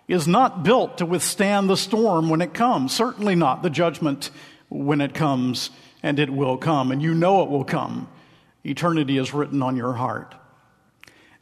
is 0.08 0.26
not 0.26 0.64
built 0.64 0.98
to 0.98 1.06
withstand 1.06 1.70
the 1.70 1.76
storm 1.76 2.28
when 2.28 2.42
it 2.42 2.52
comes? 2.52 2.94
Certainly 2.94 3.36
not 3.36 3.62
the 3.62 3.70
judgment 3.70 4.30
when 4.68 5.00
it 5.00 5.14
comes, 5.14 5.70
and 6.02 6.18
it 6.18 6.30
will 6.30 6.56
come, 6.56 6.90
and 6.90 7.00
you 7.00 7.14
know 7.14 7.42
it 7.42 7.50
will 7.50 7.64
come. 7.64 8.08
Eternity 8.64 9.18
is 9.18 9.32
written 9.32 9.62
on 9.62 9.76
your 9.76 9.92
heart. 9.92 10.34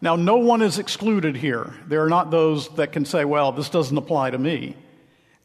Now, 0.03 0.17
no 0.17 0.37
one 0.37 0.63
is 0.63 0.79
excluded 0.79 1.37
here. 1.37 1.75
There 1.87 2.03
are 2.05 2.09
not 2.09 2.31
those 2.31 2.69
that 2.77 2.93
can 2.93 3.05
say, 3.05 3.25
well, 3.25 3.53
this 3.53 3.69
doesn't 3.69 3.97
apply 3.97 4.31
to 4.31 4.39
me. 4.39 4.77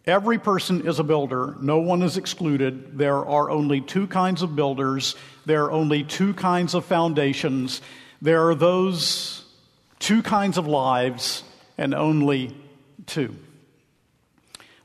Every 0.08 0.38
person 0.38 0.88
is 0.88 1.00
a 1.00 1.04
builder. 1.04 1.56
No 1.60 1.80
one 1.80 2.04
is 2.04 2.18
excluded. 2.18 2.98
There 2.98 3.26
are 3.26 3.50
only 3.50 3.82
two 3.82 4.06
kinds 4.06 4.44
of 4.44 4.56
builders. 4.56 5.16
There 5.46 5.66
are 5.66 5.72
only 5.72 6.04
two 6.04 6.34
kinds 6.36 6.76
of 6.76 6.86
foundations. 6.86 7.82
There 8.22 8.50
are 8.50 8.56
those 8.56 9.44
two 9.98 10.22
kinds 10.22 10.60
of 10.60 10.68
lives, 10.68 11.44
and 11.78 11.96
only 11.96 12.56
two. 13.08 13.36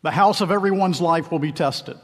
The 0.03 0.11
house 0.11 0.41
of 0.41 0.51
everyone's 0.51 1.01
life 1.01 1.31
will 1.31 1.39
be 1.39 1.53
tested. 1.53 1.99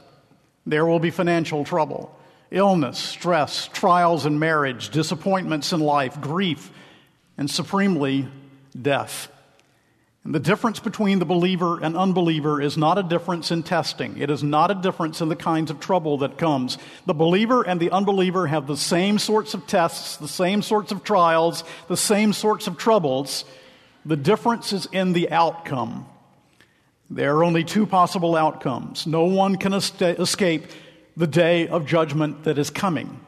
There 0.67 0.85
will 0.85 0.99
be 0.99 1.11
financial 1.11 1.65
trouble, 1.65 2.15
illness, 2.51 2.99
stress, 2.99 3.69
trials 3.69 4.27
in 4.27 4.39
marriage, 4.39 4.91
disappointments 4.91 5.73
in 5.73 5.81
life, 5.81 6.21
grief, 6.21 6.71
and 7.39 7.51
supremely, 7.51 8.29
death. 8.81 9.33
And 10.26 10.35
the 10.35 10.40
difference 10.40 10.80
between 10.80 11.21
the 11.21 11.25
believer 11.25 11.78
and 11.80 11.97
unbeliever 11.97 12.61
is 12.61 12.76
not 12.76 12.99
a 12.99 13.04
difference 13.04 13.52
in 13.52 13.62
testing. 13.62 14.18
It 14.18 14.28
is 14.28 14.42
not 14.42 14.73
a 14.73 14.75
difference 14.75 15.21
in 15.21 15.28
the 15.28 15.37
kinds 15.37 15.71
of 15.71 15.78
trouble 15.78 16.18
that 16.18 16.37
comes. 16.37 16.78
The 17.06 17.14
believer 17.14 17.62
and 17.62 17.78
the 17.78 17.92
unbeliever 17.92 18.49
have 18.49 18.66
the 18.66 18.76
same 18.76 19.21
sorts 19.21 19.54
of 19.54 19.68
tests, 19.68 20.16
the 20.16 20.26
same 20.26 20.62
sorts 20.62 20.90
of 20.90 21.04
trials, 21.04 21.62
the 21.87 21.97
same 21.97 22.33
sorts 22.33 22.66
of 22.66 22.76
troubles. 22.76 23.45
The 24.04 24.16
difference 24.16 24.73
is 24.73 24.88
in 24.90 25.12
the 25.12 25.30
outcome. 25.30 26.06
There 27.09 27.37
are 27.37 27.45
only 27.45 27.62
two 27.62 27.87
possible 27.87 28.35
outcomes. 28.35 29.06
No 29.06 29.26
one 29.26 29.54
can 29.54 29.75
escape 29.75 30.64
the 31.16 31.28
day 31.28 31.68
of 31.68 31.87
judgment 31.87 32.42
that 32.42 32.59
is 32.59 32.71
coming. 32.71 33.21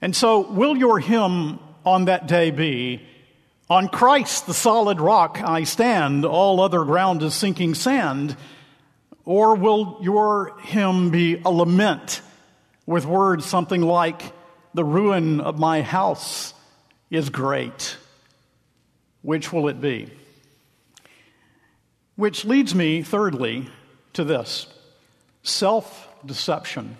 And 0.00 0.16
so, 0.16 0.50
will 0.50 0.78
your 0.78 0.98
hymn 0.98 1.58
on 1.84 2.06
that 2.06 2.26
day 2.26 2.52
be, 2.52 3.02
On 3.70 3.88
Christ, 3.88 4.46
the 4.46 4.54
solid 4.54 4.98
rock, 4.98 5.42
I 5.42 5.64
stand, 5.64 6.24
all 6.24 6.60
other 6.60 6.84
ground 6.84 7.22
is 7.22 7.34
sinking 7.34 7.74
sand? 7.74 8.34
Or 9.26 9.56
will 9.56 9.98
your 10.00 10.58
hymn 10.60 11.10
be 11.10 11.42
a 11.44 11.50
lament 11.50 12.22
with 12.86 13.04
words 13.04 13.44
something 13.44 13.82
like, 13.82 14.22
The 14.72 14.84
ruin 14.84 15.40
of 15.40 15.58
my 15.58 15.82
house 15.82 16.54
is 17.10 17.28
great? 17.28 17.98
Which 19.20 19.52
will 19.52 19.68
it 19.68 19.82
be? 19.82 20.10
Which 22.16 22.46
leads 22.46 22.74
me, 22.74 23.02
thirdly, 23.02 23.68
to 24.14 24.24
this 24.24 24.66
self 25.42 26.08
deception. 26.24 26.96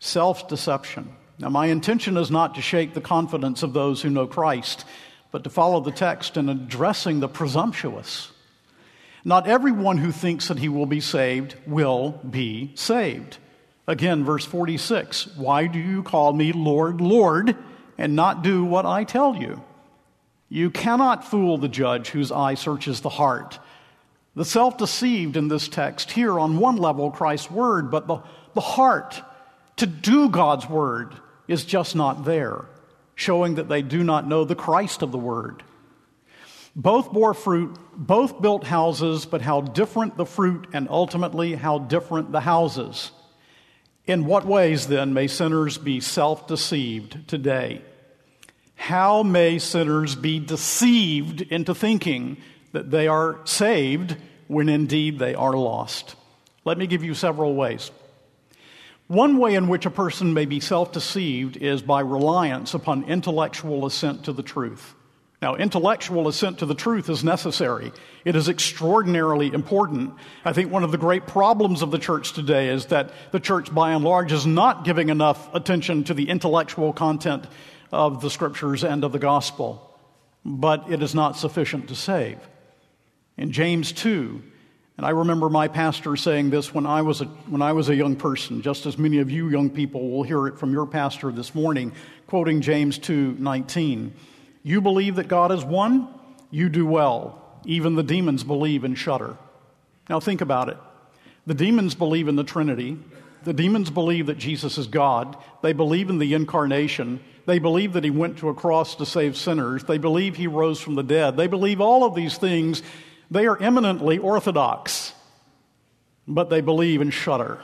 Self 0.00 0.48
deception. 0.48 1.14
Now, 1.38 1.50
my 1.50 1.66
intention 1.66 2.16
is 2.16 2.32
not 2.32 2.56
to 2.56 2.62
shake 2.62 2.94
the 2.94 3.00
confidence 3.00 3.62
of 3.62 3.72
those 3.72 4.02
who 4.02 4.10
know 4.10 4.26
Christ, 4.26 4.84
but 5.30 5.44
to 5.44 5.50
follow 5.50 5.80
the 5.80 5.92
text 5.92 6.36
in 6.36 6.48
addressing 6.48 7.20
the 7.20 7.28
presumptuous. 7.28 8.32
Not 9.24 9.46
everyone 9.46 9.98
who 9.98 10.12
thinks 10.12 10.48
that 10.48 10.58
he 10.58 10.68
will 10.68 10.86
be 10.86 11.00
saved 11.00 11.56
will 11.66 12.20
be 12.28 12.72
saved. 12.74 13.38
Again, 13.86 14.24
verse 14.24 14.44
46 14.44 15.36
Why 15.36 15.66
do 15.66 15.78
you 15.78 16.02
call 16.02 16.32
me 16.32 16.52
Lord, 16.52 17.00
Lord, 17.00 17.56
and 17.96 18.14
not 18.14 18.42
do 18.42 18.64
what 18.64 18.86
I 18.86 19.04
tell 19.04 19.36
you? 19.36 19.62
You 20.48 20.70
cannot 20.70 21.26
fool 21.26 21.58
the 21.58 21.68
judge 21.68 22.08
whose 22.08 22.32
eye 22.32 22.54
searches 22.54 23.00
the 23.00 23.08
heart. 23.08 23.58
The 24.34 24.44
self 24.44 24.78
deceived 24.78 25.36
in 25.36 25.48
this 25.48 25.68
text 25.68 26.12
here, 26.12 26.38
on 26.38 26.58
one 26.58 26.76
level, 26.76 27.10
Christ's 27.10 27.50
word, 27.50 27.90
but 27.90 28.06
the, 28.06 28.20
the 28.54 28.60
heart 28.60 29.20
to 29.76 29.86
do 29.86 30.28
God's 30.28 30.68
word 30.68 31.14
is 31.48 31.64
just 31.64 31.96
not 31.96 32.24
there, 32.24 32.66
showing 33.18 33.56
that 33.56 33.68
they 33.68 33.82
do 33.82 34.04
not 34.04 34.28
know 34.28 34.44
the 34.44 34.54
Christ 34.54 35.02
of 35.02 35.10
the 35.10 35.18
Word. 35.18 35.64
Both 36.76 37.12
bore 37.12 37.34
fruit, 37.34 37.76
both 37.96 38.40
built 38.40 38.62
houses, 38.62 39.26
but 39.26 39.42
how 39.42 39.60
different 39.60 40.16
the 40.16 40.24
fruit 40.24 40.68
and 40.72 40.86
ultimately 40.88 41.56
how 41.56 41.80
different 41.80 42.30
the 42.30 42.40
houses. 42.40 43.10
In 44.06 44.24
what 44.24 44.46
ways, 44.46 44.86
then, 44.86 45.14
may 45.14 45.26
sinners 45.26 45.78
be 45.78 45.98
self 45.98 46.46
deceived 46.46 47.26
today? 47.26 47.82
How 48.76 49.24
may 49.24 49.58
sinners 49.58 50.14
be 50.14 50.38
deceived 50.38 51.40
into 51.40 51.74
thinking 51.74 52.36
that 52.70 52.92
they 52.92 53.08
are 53.08 53.40
saved 53.44 54.16
when 54.46 54.68
indeed 54.68 55.18
they 55.18 55.34
are 55.34 55.54
lost? 55.54 56.14
Let 56.64 56.78
me 56.78 56.86
give 56.86 57.02
you 57.02 57.14
several 57.14 57.56
ways. 57.56 57.90
One 59.08 59.38
way 59.38 59.54
in 59.54 59.68
which 59.68 59.86
a 59.86 59.90
person 59.90 60.34
may 60.34 60.44
be 60.44 60.60
self 60.60 60.92
deceived 60.92 61.56
is 61.56 61.80
by 61.80 62.00
reliance 62.00 62.74
upon 62.74 63.04
intellectual 63.04 63.86
assent 63.86 64.26
to 64.26 64.34
the 64.34 64.42
truth. 64.42 64.94
Now, 65.40 65.54
intellectual 65.54 66.28
assent 66.28 66.58
to 66.58 66.66
the 66.66 66.74
truth 66.74 67.08
is 67.08 67.24
necessary. 67.24 67.92
It 68.24 68.36
is 68.36 68.48
extraordinarily 68.48 69.52
important. 69.54 70.14
I 70.44 70.52
think 70.52 70.70
one 70.70 70.84
of 70.84 70.90
the 70.90 70.98
great 70.98 71.26
problems 71.26 71.80
of 71.80 71.90
the 71.90 71.98
church 71.98 72.32
today 72.32 72.68
is 72.68 72.86
that 72.86 73.12
the 73.30 73.40
church, 73.40 73.72
by 73.72 73.92
and 73.92 74.04
large, 74.04 74.32
is 74.32 74.46
not 74.46 74.84
giving 74.84 75.08
enough 75.08 75.54
attention 75.54 76.04
to 76.04 76.14
the 76.14 76.28
intellectual 76.28 76.92
content 76.92 77.46
of 77.92 78.20
the 78.20 78.30
scriptures 78.30 78.84
and 78.84 79.04
of 79.04 79.12
the 79.12 79.18
gospel. 79.18 79.96
But 80.44 80.90
it 80.90 81.02
is 81.02 81.14
not 81.14 81.36
sufficient 81.36 81.88
to 81.88 81.94
save. 81.94 82.40
In 83.38 83.52
James 83.52 83.92
2, 83.92 84.42
and 84.98 85.06
I 85.06 85.10
remember 85.10 85.48
my 85.48 85.68
pastor 85.68 86.16
saying 86.16 86.50
this 86.50 86.74
when 86.74 86.84
I 86.84 87.02
was 87.02 87.20
a, 87.20 87.26
when 87.46 87.62
I 87.62 87.72
was 87.72 87.88
a 87.88 87.94
young 87.94 88.16
person, 88.16 88.62
just 88.62 88.84
as 88.84 88.98
many 88.98 89.18
of 89.18 89.30
you 89.30 89.48
young 89.48 89.70
people 89.70 90.10
will 90.10 90.24
hear 90.24 90.48
it 90.48 90.58
from 90.58 90.72
your 90.72 90.86
pastor 90.86 91.30
this 91.30 91.54
morning, 91.54 91.92
quoting 92.26 92.60
James 92.60 92.98
2:19. 92.98 94.10
You 94.64 94.80
believe 94.80 95.14
that 95.14 95.28
God 95.28 95.52
is 95.52 95.64
one, 95.64 96.08
you 96.50 96.68
do 96.68 96.84
well. 96.84 97.40
Even 97.64 97.94
the 97.94 98.02
demons 98.02 98.42
believe 98.42 98.82
and 98.82 98.98
shudder. 98.98 99.36
Now 100.10 100.18
think 100.18 100.40
about 100.40 100.68
it. 100.68 100.76
The 101.46 101.54
demons 101.54 101.94
believe 101.94 102.26
in 102.26 102.34
the 102.34 102.44
Trinity. 102.44 102.98
The 103.44 103.52
demons 103.52 103.90
believe 103.90 104.26
that 104.26 104.38
Jesus 104.38 104.78
is 104.78 104.88
God. 104.88 105.36
They 105.62 105.72
believe 105.72 106.10
in 106.10 106.18
the 106.18 106.34
incarnation. 106.34 107.20
They 107.46 107.60
believe 107.60 107.92
that 107.92 108.04
he 108.04 108.10
went 108.10 108.38
to 108.38 108.48
a 108.48 108.54
cross 108.54 108.96
to 108.96 109.06
save 109.06 109.36
sinners. 109.36 109.84
They 109.84 109.98
believe 109.98 110.36
he 110.36 110.48
rose 110.48 110.80
from 110.80 110.96
the 110.96 111.04
dead. 111.04 111.36
They 111.36 111.46
believe 111.46 111.80
all 111.80 112.04
of 112.04 112.16
these 112.16 112.36
things 112.36 112.82
they 113.30 113.46
are 113.46 113.60
eminently 113.60 114.18
orthodox, 114.18 115.12
but 116.26 116.50
they 116.50 116.60
believe 116.60 117.00
and 117.00 117.12
shudder. 117.12 117.60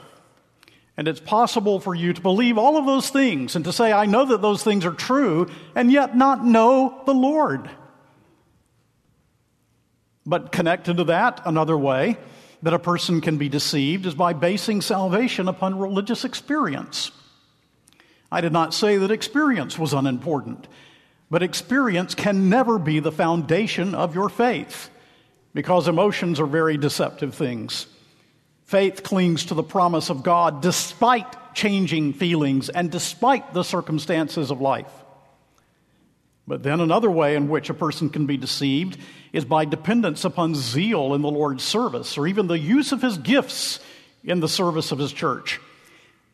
And 0.97 1.07
it's 1.07 1.19
possible 1.19 1.79
for 1.79 1.93
you 1.93 2.13
to 2.13 2.21
believe 2.21 2.57
all 2.57 2.77
of 2.77 2.85
those 2.85 3.09
things 3.09 3.55
and 3.55 3.65
to 3.65 3.73
say, 3.73 3.91
I 3.91 4.05
know 4.05 4.25
that 4.25 4.41
those 4.41 4.63
things 4.63 4.85
are 4.85 4.93
true, 4.93 5.49
and 5.75 5.91
yet 5.91 6.15
not 6.15 6.45
know 6.45 7.01
the 7.05 7.13
Lord. 7.13 7.69
But 10.25 10.51
connected 10.51 10.97
to 10.97 11.03
that, 11.05 11.41
another 11.45 11.77
way 11.77 12.17
that 12.61 12.73
a 12.73 12.79
person 12.79 13.21
can 13.21 13.37
be 13.37 13.49
deceived 13.49 14.05
is 14.05 14.15
by 14.15 14.33
basing 14.33 14.81
salvation 14.81 15.47
upon 15.47 15.77
religious 15.77 16.23
experience. 16.23 17.11
I 18.31 18.41
did 18.41 18.53
not 18.53 18.73
say 18.73 18.97
that 18.97 19.11
experience 19.11 19.77
was 19.77 19.93
unimportant, 19.93 20.67
but 21.29 21.43
experience 21.43 22.15
can 22.15 22.49
never 22.49 22.79
be 22.79 22.99
the 22.99 23.11
foundation 23.11 23.93
of 23.93 24.15
your 24.15 24.29
faith 24.29 24.89
because 25.55 25.87
emotions 25.87 26.39
are 26.41 26.45
very 26.45 26.77
deceptive 26.77 27.33
things. 27.33 27.87
Faith 28.65 29.03
clings 29.03 29.45
to 29.45 29.53
the 29.53 29.63
promise 29.63 30.09
of 30.09 30.21
God 30.21 30.61
despite 30.61 31.55
changing 31.55 32.11
feelings 32.13 32.67
and 32.67 32.91
despite 32.91 33.53
the 33.53 33.63
circumstances 33.63 34.51
of 34.51 34.59
life. 34.59 34.91
But 36.45 36.61
then 36.61 36.81
another 36.81 37.09
way 37.09 37.35
in 37.35 37.47
which 37.47 37.69
a 37.69 37.73
person 37.73 38.09
can 38.09 38.25
be 38.25 38.37
deceived 38.37 38.99
is 39.31 39.45
by 39.45 39.63
dependence 39.63 40.25
upon 40.25 40.55
zeal 40.55 41.15
in 41.15 41.21
the 41.21 41.31
Lord's 41.31 41.63
service 41.63 42.17
or 42.17 42.27
even 42.27 42.47
the 42.47 42.59
use 42.59 42.91
of 42.91 43.01
his 43.01 43.17
gifts 43.17 43.79
in 44.25 44.41
the 44.41 44.49
service 44.49 44.91
of 44.91 44.99
his 44.99 45.13
church. 45.13 45.61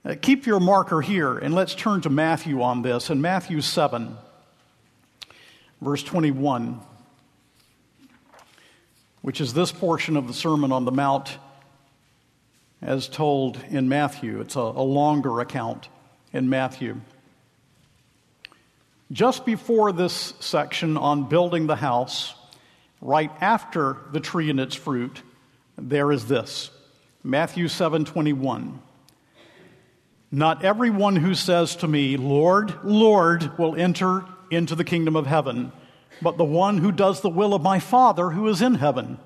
Uh, 0.04 0.16
keep 0.20 0.48
your 0.48 0.60
marker 0.60 1.00
here 1.00 1.38
and 1.38 1.54
let's 1.54 1.76
turn 1.76 2.02
to 2.02 2.10
Matthew 2.10 2.64
on 2.64 2.82
this. 2.82 3.12
In 3.12 3.22
Matthew 3.22 3.62
7, 3.62 4.18
verse 5.80 6.02
21 6.02 6.82
which 9.22 9.42
is 9.42 9.54
this 9.54 9.72
portion 9.72 10.18
of 10.18 10.28
the 10.28 10.34
Sermon 10.34 10.72
on 10.72 10.86
the 10.86 10.92
Mount 10.92 11.38
as 12.82 13.08
told 13.08 13.60
in 13.70 13.88
Matthew. 13.90 14.42
It's 14.42 14.56
a, 14.56 14.60
a 14.60 14.84
longer 14.84 15.40
account 15.40 15.90
in 16.34 16.50
Matthew. 16.50 17.00
Just 19.12 19.46
before 19.46 19.92
this 19.92 20.34
section 20.40 20.98
on 20.98 21.28
building 21.28 21.68
the 21.68 21.76
house, 21.76 22.34
right 23.02 23.32
after 23.42 23.98
the 24.12 24.20
tree 24.20 24.50
and 24.50 24.60
its 24.60 24.76
fruit, 24.76 25.22
there 25.78 26.12
is 26.12 26.28
this 26.28 26.72
Matthew 27.24 27.68
7 27.68 28.06
21. 28.06 28.82
Not 30.32 30.64
everyone 30.64 31.18
who 31.18 31.36
says 31.36 31.76
to 31.78 31.88
me, 31.88 32.16
Lord, 32.16 32.74
Lord, 32.86 33.58
will 33.58 33.76
enter 33.76 34.24
into 34.50 34.76
the 34.76 34.86
kingdom 34.86 35.18
of 35.18 35.28
heaven, 35.28 35.74
but 36.22 36.38
the 36.38 36.44
one 36.44 36.78
who 36.78 36.92
does 36.92 37.22
the 37.22 37.30
will 37.30 37.54
of 37.54 37.62
my 37.62 37.80
Father 37.80 38.30
who 38.30 38.48
is 38.48 38.62
in 38.62 38.76
heaven. 38.76 39.18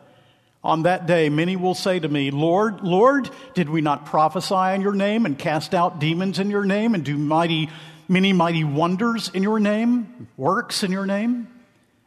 On 0.64 0.84
that 0.84 1.06
day, 1.06 1.30
many 1.30 1.56
will 1.56 1.76
say 1.76 2.00
to 2.00 2.08
me, 2.08 2.32
Lord, 2.32 2.82
Lord, 2.82 3.30
did 3.54 3.70
we 3.70 3.82
not 3.82 4.08
prophesy 4.08 4.74
in 4.74 4.82
your 4.82 4.96
name 4.96 5.26
and 5.26 5.38
cast 5.38 5.76
out 5.76 6.00
demons 6.00 6.40
in 6.40 6.50
your 6.50 6.66
name 6.66 6.96
and 6.96 7.04
do 7.04 7.18
mighty, 7.18 7.70
many 8.08 8.34
mighty 8.34 8.64
wonders 8.64 9.30
in 9.30 9.44
your 9.44 9.60
name, 9.60 10.28
works 10.38 10.82
in 10.82 10.92
your 10.92 11.06
name? 11.06 11.48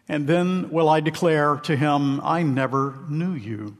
And 0.08 0.26
then 0.26 0.70
will 0.70 0.88
I 0.88 1.00
declare 1.00 1.56
to 1.64 1.76
him, 1.76 2.20
I 2.22 2.42
never 2.42 2.98
knew 3.08 3.34
you. 3.34 3.76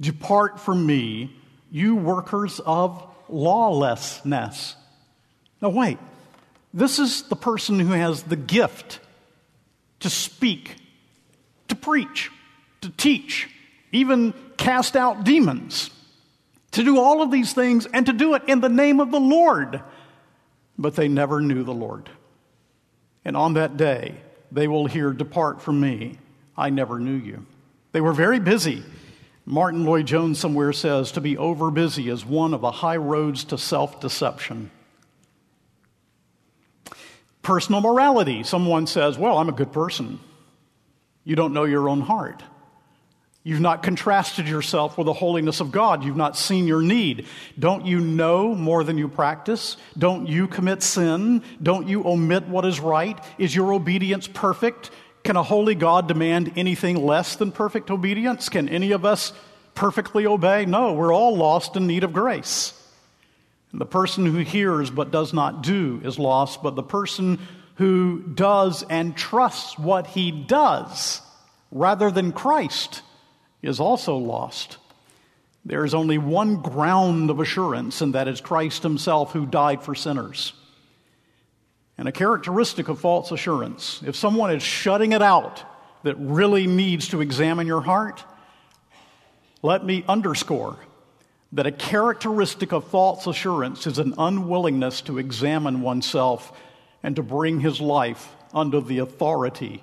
Depart 0.00 0.58
from 0.58 0.84
me, 0.84 1.36
you 1.70 1.94
workers 1.94 2.60
of 2.60 3.04
lawlessness. 3.28 4.74
Now, 5.60 5.68
wait. 5.68 5.98
This 6.74 6.98
is 6.98 7.22
the 7.22 7.36
person 7.36 7.80
who 7.80 7.92
has 7.92 8.24
the 8.24 8.36
gift 8.36 9.00
to 10.00 10.10
speak, 10.10 10.76
to 11.68 11.74
preach, 11.74 12.30
to 12.80 12.90
teach, 12.90 13.48
even 13.92 14.32
cast 14.56 14.96
out 14.96 15.24
demons, 15.24 15.90
to 16.72 16.84
do 16.84 16.98
all 16.98 17.22
of 17.22 17.30
these 17.30 17.52
things 17.52 17.86
and 17.86 18.06
to 18.06 18.12
do 18.12 18.34
it 18.34 18.42
in 18.46 18.60
the 18.60 18.68
name 18.68 19.00
of 19.00 19.10
the 19.10 19.20
Lord. 19.20 19.82
But 20.76 20.94
they 20.94 21.08
never 21.08 21.40
knew 21.40 21.64
the 21.64 21.74
Lord. 21.74 22.08
And 23.24 23.36
on 23.36 23.54
that 23.54 23.76
day, 23.76 24.14
they 24.52 24.68
will 24.68 24.86
hear, 24.86 25.12
Depart 25.12 25.60
from 25.60 25.80
me, 25.80 26.18
I 26.56 26.70
never 26.70 26.98
knew 26.98 27.16
you. 27.16 27.46
They 27.92 28.00
were 28.00 28.12
very 28.12 28.38
busy. 28.38 28.82
Martyn 29.44 29.84
Lloyd-Jones 29.84 30.38
somewhere 30.38 30.72
says, 30.72 31.12
To 31.12 31.20
be 31.20 31.36
over 31.36 31.70
busy 31.70 32.08
is 32.08 32.24
one 32.24 32.54
of 32.54 32.60
the 32.60 32.70
high 32.70 32.96
roads 32.96 33.44
to 33.44 33.58
self 33.58 34.00
deception. 34.00 34.70
Personal 37.48 37.80
morality. 37.80 38.42
Someone 38.42 38.86
says, 38.86 39.16
Well, 39.16 39.38
I'm 39.38 39.48
a 39.48 39.52
good 39.52 39.72
person. 39.72 40.20
You 41.24 41.34
don't 41.34 41.54
know 41.54 41.64
your 41.64 41.88
own 41.88 42.02
heart. 42.02 42.42
You've 43.42 43.62
not 43.62 43.82
contrasted 43.82 44.46
yourself 44.46 44.98
with 44.98 45.06
the 45.06 45.14
holiness 45.14 45.60
of 45.60 45.72
God. 45.72 46.04
You've 46.04 46.14
not 46.14 46.36
seen 46.36 46.66
your 46.66 46.82
need. 46.82 47.24
Don't 47.58 47.86
you 47.86 48.00
know 48.00 48.54
more 48.54 48.84
than 48.84 48.98
you 48.98 49.08
practice? 49.08 49.78
Don't 49.96 50.28
you 50.28 50.46
commit 50.46 50.82
sin? 50.82 51.42
Don't 51.62 51.88
you 51.88 52.06
omit 52.06 52.46
what 52.48 52.66
is 52.66 52.80
right? 52.80 53.18
Is 53.38 53.56
your 53.56 53.72
obedience 53.72 54.28
perfect? 54.28 54.90
Can 55.24 55.36
a 55.36 55.42
holy 55.42 55.74
God 55.74 56.06
demand 56.06 56.52
anything 56.54 57.02
less 57.02 57.36
than 57.36 57.50
perfect 57.50 57.90
obedience? 57.90 58.50
Can 58.50 58.68
any 58.68 58.92
of 58.92 59.06
us 59.06 59.32
perfectly 59.74 60.26
obey? 60.26 60.66
No, 60.66 60.92
we're 60.92 61.14
all 61.14 61.34
lost 61.34 61.76
in 61.76 61.86
need 61.86 62.04
of 62.04 62.12
grace. 62.12 62.77
The 63.72 63.86
person 63.86 64.26
who 64.26 64.38
hears 64.38 64.90
but 64.90 65.10
does 65.10 65.32
not 65.32 65.62
do 65.62 66.00
is 66.02 66.18
lost, 66.18 66.62
but 66.62 66.74
the 66.74 66.82
person 66.82 67.38
who 67.74 68.22
does 68.22 68.82
and 68.88 69.16
trusts 69.16 69.78
what 69.78 70.06
he 70.06 70.30
does 70.30 71.20
rather 71.70 72.10
than 72.10 72.32
Christ 72.32 73.02
is 73.62 73.78
also 73.78 74.16
lost. 74.16 74.78
There 75.64 75.84
is 75.84 75.94
only 75.94 76.16
one 76.16 76.62
ground 76.62 77.30
of 77.30 77.40
assurance, 77.40 78.00
and 78.00 78.14
that 78.14 78.26
is 78.26 78.40
Christ 78.40 78.82
himself 78.82 79.32
who 79.32 79.44
died 79.44 79.82
for 79.82 79.94
sinners. 79.94 80.54
And 81.98 82.08
a 82.08 82.12
characteristic 82.12 82.88
of 82.88 83.00
false 83.00 83.32
assurance, 83.32 84.00
if 84.06 84.16
someone 84.16 84.52
is 84.52 84.62
shutting 84.62 85.12
it 85.12 85.20
out 85.20 85.62
that 86.04 86.16
really 86.18 86.66
needs 86.66 87.08
to 87.08 87.20
examine 87.20 87.66
your 87.66 87.82
heart, 87.82 88.24
let 89.62 89.84
me 89.84 90.04
underscore 90.08 90.78
that 91.52 91.66
a 91.66 91.72
characteristic 91.72 92.72
of 92.72 92.88
false 92.88 93.26
assurance 93.26 93.86
is 93.86 93.98
an 93.98 94.14
unwillingness 94.18 95.00
to 95.02 95.18
examine 95.18 95.80
oneself 95.80 96.52
and 97.02 97.16
to 97.16 97.22
bring 97.22 97.60
his 97.60 97.80
life 97.80 98.34
under 98.52 98.80
the 98.80 98.98
authority 98.98 99.82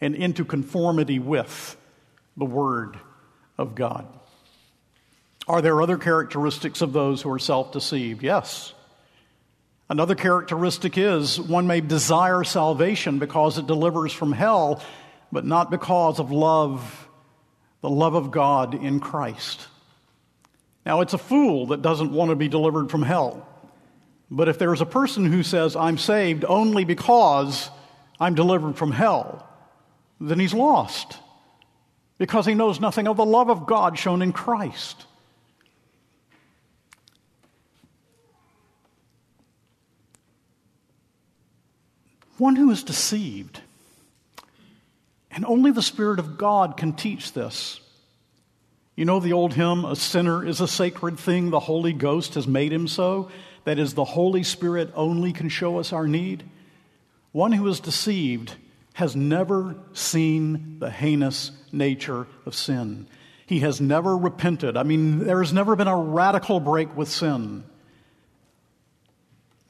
and 0.00 0.14
into 0.14 0.44
conformity 0.44 1.18
with 1.18 1.76
the 2.36 2.44
Word 2.44 2.98
of 3.58 3.74
God. 3.74 4.06
Are 5.46 5.60
there 5.60 5.80
other 5.82 5.98
characteristics 5.98 6.80
of 6.80 6.92
those 6.92 7.22
who 7.22 7.30
are 7.32 7.38
self 7.38 7.72
deceived? 7.72 8.22
Yes. 8.22 8.72
Another 9.90 10.14
characteristic 10.14 10.98
is 10.98 11.40
one 11.40 11.66
may 11.66 11.80
desire 11.80 12.44
salvation 12.44 13.18
because 13.18 13.56
it 13.56 13.66
delivers 13.66 14.12
from 14.12 14.32
hell, 14.32 14.82
but 15.32 15.46
not 15.46 15.70
because 15.70 16.18
of 16.20 16.30
love, 16.30 17.08
the 17.80 17.88
love 17.88 18.14
of 18.14 18.30
God 18.30 18.74
in 18.74 19.00
Christ. 19.00 19.66
Now, 20.88 21.02
it's 21.02 21.12
a 21.12 21.18
fool 21.18 21.66
that 21.66 21.82
doesn't 21.82 22.12
want 22.12 22.30
to 22.30 22.34
be 22.34 22.48
delivered 22.48 22.90
from 22.90 23.02
hell. 23.02 23.46
But 24.30 24.48
if 24.48 24.58
there's 24.58 24.80
a 24.80 24.86
person 24.86 25.30
who 25.30 25.42
says, 25.42 25.76
I'm 25.76 25.98
saved 25.98 26.46
only 26.46 26.86
because 26.86 27.68
I'm 28.18 28.34
delivered 28.34 28.78
from 28.78 28.92
hell, 28.92 29.46
then 30.18 30.40
he's 30.40 30.54
lost 30.54 31.18
because 32.16 32.46
he 32.46 32.54
knows 32.54 32.80
nothing 32.80 33.06
of 33.06 33.18
the 33.18 33.26
love 33.26 33.50
of 33.50 33.66
God 33.66 33.98
shown 33.98 34.22
in 34.22 34.32
Christ. 34.32 35.04
One 42.38 42.56
who 42.56 42.70
is 42.70 42.82
deceived, 42.82 43.60
and 45.30 45.44
only 45.44 45.70
the 45.70 45.82
Spirit 45.82 46.18
of 46.18 46.38
God 46.38 46.78
can 46.78 46.94
teach 46.94 47.34
this 47.34 47.78
you 48.98 49.04
know 49.04 49.20
the 49.20 49.32
old 49.32 49.54
hymn, 49.54 49.84
A 49.84 49.94
Sinner 49.94 50.44
is 50.44 50.60
a 50.60 50.66
Sacred 50.66 51.20
Thing, 51.20 51.50
the 51.50 51.60
Holy 51.60 51.92
Ghost 51.92 52.34
has 52.34 52.48
made 52.48 52.72
him 52.72 52.88
so? 52.88 53.30
That 53.62 53.78
is, 53.78 53.94
the 53.94 54.04
Holy 54.04 54.42
Spirit 54.42 54.90
only 54.92 55.32
can 55.32 55.48
show 55.48 55.78
us 55.78 55.92
our 55.92 56.08
need. 56.08 56.42
One 57.30 57.52
who 57.52 57.68
is 57.68 57.78
deceived 57.78 58.56
has 58.94 59.14
never 59.14 59.76
seen 59.92 60.80
the 60.80 60.90
heinous 60.90 61.52
nature 61.70 62.26
of 62.44 62.56
sin. 62.56 63.06
He 63.46 63.60
has 63.60 63.80
never 63.80 64.18
repented. 64.18 64.76
I 64.76 64.82
mean, 64.82 65.20
there 65.20 65.38
has 65.38 65.52
never 65.52 65.76
been 65.76 65.86
a 65.86 65.96
radical 65.96 66.58
break 66.58 66.96
with 66.96 67.08
sin. 67.08 67.62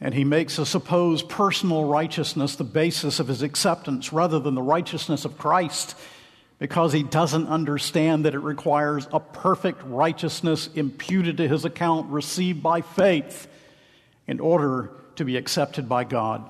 And 0.00 0.14
he 0.14 0.24
makes 0.24 0.56
a 0.56 0.64
supposed 0.64 1.28
personal 1.28 1.84
righteousness 1.84 2.56
the 2.56 2.64
basis 2.64 3.20
of 3.20 3.28
his 3.28 3.42
acceptance 3.42 4.10
rather 4.10 4.38
than 4.38 4.54
the 4.54 4.62
righteousness 4.62 5.26
of 5.26 5.36
Christ 5.36 5.94
because 6.58 6.92
he 6.92 7.02
doesn't 7.02 7.46
understand 7.46 8.24
that 8.24 8.34
it 8.34 8.40
requires 8.40 9.06
a 9.12 9.20
perfect 9.20 9.82
righteousness 9.84 10.68
imputed 10.74 11.36
to 11.36 11.48
his 11.48 11.64
account, 11.64 12.10
received 12.10 12.62
by 12.62 12.80
faith, 12.80 13.48
in 14.26 14.40
order 14.40 14.90
to 15.16 15.24
be 15.24 15.36
accepted 15.36 15.88
by 15.88 16.04
God. 16.04 16.44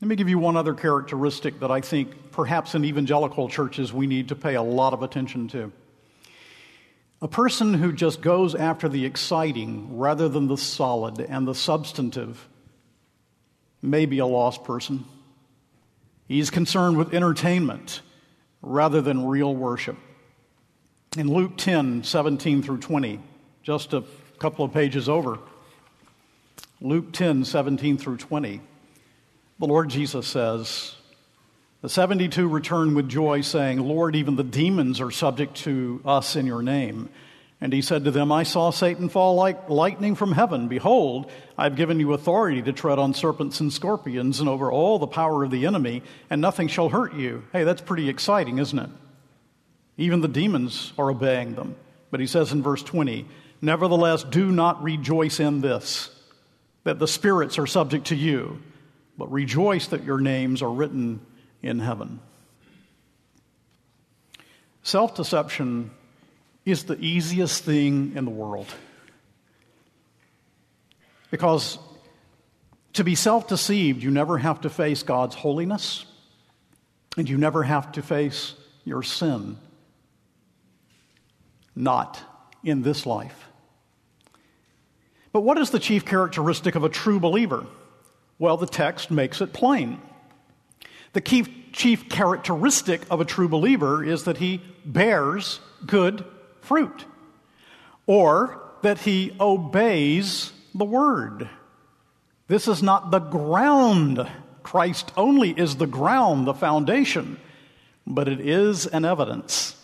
Let 0.00 0.08
me 0.08 0.16
give 0.16 0.28
you 0.28 0.38
one 0.38 0.56
other 0.56 0.72
characteristic 0.72 1.60
that 1.60 1.70
I 1.70 1.80
think 1.82 2.32
perhaps 2.32 2.74
in 2.74 2.84
evangelical 2.84 3.48
churches 3.48 3.92
we 3.92 4.06
need 4.06 4.28
to 4.28 4.36
pay 4.36 4.54
a 4.54 4.62
lot 4.62 4.94
of 4.94 5.02
attention 5.02 5.48
to. 5.48 5.72
A 7.20 7.28
person 7.28 7.74
who 7.74 7.92
just 7.92 8.22
goes 8.22 8.54
after 8.54 8.88
the 8.88 9.04
exciting 9.04 9.98
rather 9.98 10.28
than 10.28 10.46
the 10.46 10.56
solid 10.56 11.20
and 11.20 11.46
the 11.46 11.54
substantive 11.54 12.48
may 13.82 14.06
be 14.06 14.20
a 14.20 14.26
lost 14.26 14.64
person. 14.64 15.04
He's 16.30 16.48
concerned 16.48 16.96
with 16.96 17.12
entertainment 17.12 18.02
rather 18.62 19.00
than 19.00 19.26
real 19.26 19.52
worship. 19.52 19.96
In 21.18 21.26
Luke 21.26 21.56
10 21.56 22.04
17 22.04 22.62
through 22.62 22.78
20, 22.78 23.18
just 23.64 23.92
a 23.94 24.04
couple 24.38 24.64
of 24.64 24.72
pages 24.72 25.08
over, 25.08 25.40
Luke 26.80 27.12
10 27.12 27.44
17 27.44 27.98
through 27.98 28.18
20, 28.18 28.60
the 29.58 29.66
Lord 29.66 29.90
Jesus 29.90 30.24
says, 30.24 30.94
The 31.82 31.88
72 31.88 32.46
returned 32.46 32.94
with 32.94 33.08
joy, 33.08 33.40
saying, 33.40 33.80
Lord, 33.80 34.14
even 34.14 34.36
the 34.36 34.44
demons 34.44 35.00
are 35.00 35.10
subject 35.10 35.56
to 35.64 36.00
us 36.04 36.36
in 36.36 36.46
your 36.46 36.62
name. 36.62 37.08
And 37.62 37.72
he 37.72 37.82
said 37.82 38.04
to 38.04 38.10
them, 38.10 38.32
I 38.32 38.44
saw 38.44 38.70
Satan 38.70 39.10
fall 39.10 39.34
like 39.34 39.68
lightning 39.68 40.14
from 40.14 40.32
heaven. 40.32 40.68
Behold, 40.68 41.30
I've 41.58 41.76
given 41.76 42.00
you 42.00 42.14
authority 42.14 42.62
to 42.62 42.72
tread 42.72 42.98
on 42.98 43.12
serpents 43.12 43.60
and 43.60 43.70
scorpions 43.70 44.40
and 44.40 44.48
over 44.48 44.72
all 44.72 44.98
the 44.98 45.06
power 45.06 45.44
of 45.44 45.50
the 45.50 45.66
enemy, 45.66 46.02
and 46.30 46.40
nothing 46.40 46.68
shall 46.68 46.88
hurt 46.88 47.14
you. 47.14 47.44
Hey, 47.52 47.64
that's 47.64 47.82
pretty 47.82 48.08
exciting, 48.08 48.58
isn't 48.58 48.78
it? 48.78 48.88
Even 49.98 50.22
the 50.22 50.28
demons 50.28 50.94
are 50.98 51.10
obeying 51.10 51.54
them. 51.54 51.76
But 52.10 52.20
he 52.20 52.26
says 52.26 52.52
in 52.52 52.62
verse 52.62 52.82
20, 52.82 53.26
Nevertheless, 53.60 54.24
do 54.24 54.50
not 54.50 54.82
rejoice 54.82 55.38
in 55.38 55.60
this, 55.60 56.08
that 56.84 56.98
the 56.98 57.06
spirits 57.06 57.58
are 57.58 57.66
subject 57.66 58.06
to 58.06 58.16
you, 58.16 58.62
but 59.18 59.30
rejoice 59.30 59.88
that 59.88 60.04
your 60.04 60.18
names 60.18 60.62
are 60.62 60.70
written 60.72 61.20
in 61.62 61.78
heaven. 61.78 62.20
Self 64.82 65.14
deception 65.14 65.90
is 66.64 66.84
the 66.84 66.98
easiest 66.98 67.64
thing 67.64 68.12
in 68.16 68.24
the 68.24 68.30
world. 68.30 68.66
Because 71.30 71.78
to 72.94 73.04
be 73.04 73.14
self 73.14 73.48
deceived, 73.48 74.02
you 74.02 74.10
never 74.10 74.38
have 74.38 74.62
to 74.62 74.70
face 74.70 75.02
God's 75.02 75.34
holiness, 75.34 76.04
and 77.16 77.28
you 77.28 77.38
never 77.38 77.62
have 77.62 77.92
to 77.92 78.02
face 78.02 78.54
your 78.84 79.02
sin. 79.02 79.56
Not 81.74 82.20
in 82.64 82.82
this 82.82 83.06
life. 83.06 83.46
But 85.32 85.42
what 85.42 85.58
is 85.58 85.70
the 85.70 85.78
chief 85.78 86.04
characteristic 86.04 86.74
of 86.74 86.82
a 86.82 86.88
true 86.88 87.20
believer? 87.20 87.66
Well, 88.38 88.56
the 88.56 88.66
text 88.66 89.10
makes 89.10 89.40
it 89.40 89.52
plain. 89.52 90.00
The 91.12 91.20
key, 91.20 91.44
chief 91.72 92.08
characteristic 92.08 93.02
of 93.10 93.20
a 93.20 93.24
true 93.24 93.48
believer 93.48 94.02
is 94.02 94.24
that 94.24 94.38
he 94.38 94.60
bears 94.84 95.60
good 95.86 96.24
fruit, 96.70 97.04
or 98.06 98.62
that 98.82 99.00
he 99.00 99.34
obeys 99.40 100.52
the 100.72 100.84
word. 100.84 101.48
This 102.46 102.68
is 102.68 102.80
not 102.80 103.10
the 103.10 103.18
ground. 103.18 104.24
Christ 104.62 105.10
only 105.16 105.50
is 105.50 105.74
the 105.74 105.88
ground, 105.88 106.46
the 106.46 106.54
foundation, 106.54 107.40
but 108.06 108.28
it 108.28 108.38
is 108.38 108.86
an 108.86 109.04
evidence. 109.04 109.74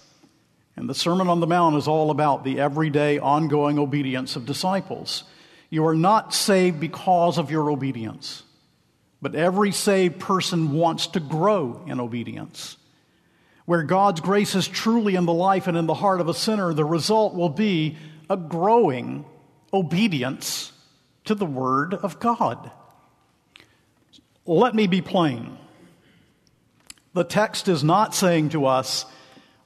And 0.76 0.88
the 0.88 0.94
Sermon 0.94 1.26
on 1.26 1.40
the 1.40 1.48
Mount 1.48 1.74
is 1.74 1.88
all 1.88 2.12
about 2.12 2.44
the 2.44 2.60
everyday, 2.60 3.18
ongoing 3.18 3.80
obedience 3.80 4.36
of 4.36 4.46
disciples. 4.46 5.24
You 5.70 5.88
are 5.88 5.96
not 5.96 6.32
saved 6.32 6.78
because 6.78 7.36
of 7.36 7.50
your 7.50 7.68
obedience. 7.68 8.44
But 9.20 9.34
every 9.34 9.72
saved 9.72 10.20
person 10.20 10.70
wants 10.70 11.08
to 11.08 11.20
grow 11.20 11.82
in 11.88 11.98
obedience. 11.98 12.76
Where 13.66 13.82
God's 13.82 14.20
grace 14.20 14.54
is 14.54 14.66
truly 14.66 15.16
in 15.16 15.26
the 15.26 15.32
life 15.32 15.66
and 15.66 15.76
in 15.76 15.86
the 15.86 15.94
heart 15.94 16.20
of 16.20 16.28
a 16.28 16.34
sinner, 16.34 16.72
the 16.72 16.84
result 16.84 17.34
will 17.34 17.48
be 17.48 17.98
a 18.30 18.36
growing 18.36 19.24
obedience 19.72 20.72
to 21.24 21.34
the 21.34 21.46
Word 21.46 21.92
of 21.94 22.18
God. 22.18 22.70
Let 24.46 24.74
me 24.74 24.86
be 24.86 25.02
plain. 25.02 25.58
The 27.12 27.24
text 27.24 27.66
is 27.66 27.82
not 27.82 28.14
saying 28.14 28.50
to 28.50 28.66
us, 28.66 29.04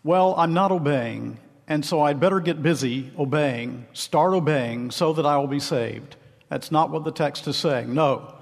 well, 0.02 0.34
I'm 0.38 0.54
not 0.54 0.72
obeying, 0.72 1.38
and 1.68 1.84
so 1.84 2.00
I'd 2.00 2.20
better 2.20 2.40
get 2.40 2.62
busy 2.62 3.12
obeying, 3.18 3.86
start 3.92 4.32
obeying, 4.32 4.90
so 4.90 5.12
that 5.12 5.26
I 5.26 5.36
will 5.36 5.46
be 5.46 5.60
saved. 5.60 6.16
That's 6.48 6.72
not 6.72 6.90
what 6.90 7.04
the 7.04 7.12
text 7.12 7.46
is 7.46 7.56
saying. 7.56 7.92
No. 7.92 8.34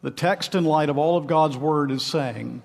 The 0.00 0.10
text, 0.10 0.54
in 0.54 0.64
light 0.64 0.88
of 0.88 0.96
all 0.96 1.18
of 1.18 1.26
God's 1.26 1.56
word, 1.56 1.90
is 1.90 2.02
saying, 2.02 2.62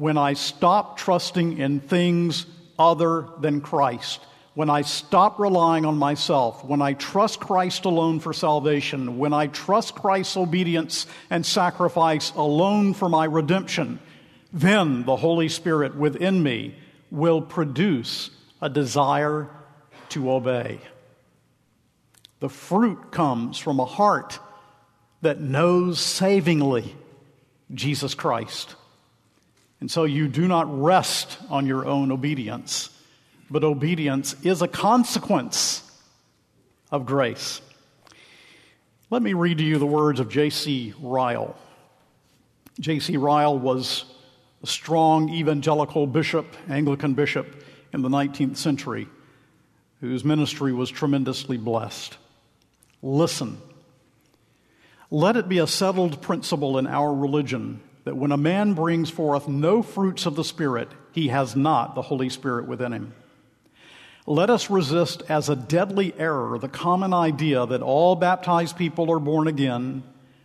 when 0.00 0.16
I 0.16 0.32
stop 0.32 0.96
trusting 0.96 1.58
in 1.58 1.78
things 1.78 2.46
other 2.78 3.26
than 3.38 3.60
Christ, 3.60 4.18
when 4.54 4.70
I 4.70 4.80
stop 4.80 5.38
relying 5.38 5.84
on 5.84 5.98
myself, 5.98 6.64
when 6.64 6.80
I 6.80 6.94
trust 6.94 7.38
Christ 7.38 7.84
alone 7.84 8.18
for 8.18 8.32
salvation, 8.32 9.18
when 9.18 9.34
I 9.34 9.48
trust 9.48 9.94
Christ's 9.94 10.38
obedience 10.38 11.06
and 11.28 11.44
sacrifice 11.44 12.32
alone 12.34 12.94
for 12.94 13.10
my 13.10 13.26
redemption, 13.26 13.98
then 14.54 15.04
the 15.04 15.16
Holy 15.16 15.50
Spirit 15.50 15.94
within 15.94 16.42
me 16.42 16.76
will 17.10 17.42
produce 17.42 18.30
a 18.62 18.70
desire 18.70 19.50
to 20.08 20.32
obey. 20.32 20.80
The 22.38 22.48
fruit 22.48 23.12
comes 23.12 23.58
from 23.58 23.78
a 23.78 23.84
heart 23.84 24.38
that 25.20 25.42
knows 25.42 26.00
savingly 26.00 26.96
Jesus 27.74 28.14
Christ. 28.14 28.76
And 29.80 29.90
so 29.90 30.04
you 30.04 30.28
do 30.28 30.46
not 30.46 30.66
rest 30.82 31.38
on 31.48 31.66
your 31.66 31.86
own 31.86 32.12
obedience, 32.12 32.90
but 33.50 33.64
obedience 33.64 34.34
is 34.44 34.62
a 34.62 34.68
consequence 34.68 35.82
of 36.90 37.06
grace. 37.06 37.60
Let 39.08 39.22
me 39.22 39.32
read 39.32 39.58
to 39.58 39.64
you 39.64 39.78
the 39.78 39.86
words 39.86 40.20
of 40.20 40.28
J.C. 40.28 40.94
Ryle. 41.00 41.56
J.C. 42.78 43.16
Ryle 43.16 43.58
was 43.58 44.04
a 44.62 44.66
strong 44.66 45.30
evangelical 45.30 46.06
bishop, 46.06 46.54
Anglican 46.68 47.14
bishop 47.14 47.64
in 47.92 48.02
the 48.02 48.08
19th 48.08 48.56
century, 48.56 49.08
whose 50.00 50.24
ministry 50.24 50.72
was 50.72 50.90
tremendously 50.90 51.56
blessed. 51.56 52.16
Listen 53.02 53.60
let 55.10 55.36
it 55.36 55.48
be 55.48 55.58
a 55.58 55.66
settled 55.66 56.22
principle 56.22 56.78
in 56.78 56.86
our 56.86 57.12
religion 57.12 57.82
that 58.04 58.16
when 58.16 58.32
a 58.32 58.36
man 58.36 58.74
brings 58.74 59.10
forth 59.10 59.48
no 59.48 59.82
fruits 59.82 60.26
of 60.26 60.36
the 60.36 60.44
Spirit, 60.44 60.88
he 61.12 61.28
has 61.28 61.54
not 61.54 61.94
the 61.94 62.02
Holy 62.02 62.28
Spirit 62.28 62.66
within 62.66 62.92
him. 62.92 63.14
Let 64.26 64.50
us 64.50 64.70
resist 64.70 65.22
as 65.28 65.48
a 65.48 65.56
deadly 65.56 66.14
error 66.18 66.58
the 66.58 66.68
common 66.68 67.12
idea 67.12 67.66
that 67.66 67.82
all 67.82 68.14
baptized 68.16 68.76
people 68.76 69.10
are 69.10 69.18
born 69.18 69.48
again 69.48 70.02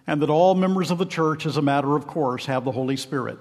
and 0.08 0.22
that 0.22 0.30
all 0.30 0.56
members 0.56 0.92
of 0.92 0.98
the 0.98 1.06
church, 1.06 1.46
as 1.46 1.58
a 1.58 1.62
matter 1.62 1.96
of 1.96 2.08
course, 2.08 2.46
have 2.46 2.64
the 2.66 2.72
Holy 2.72 2.98
Spirit. 2.98 3.40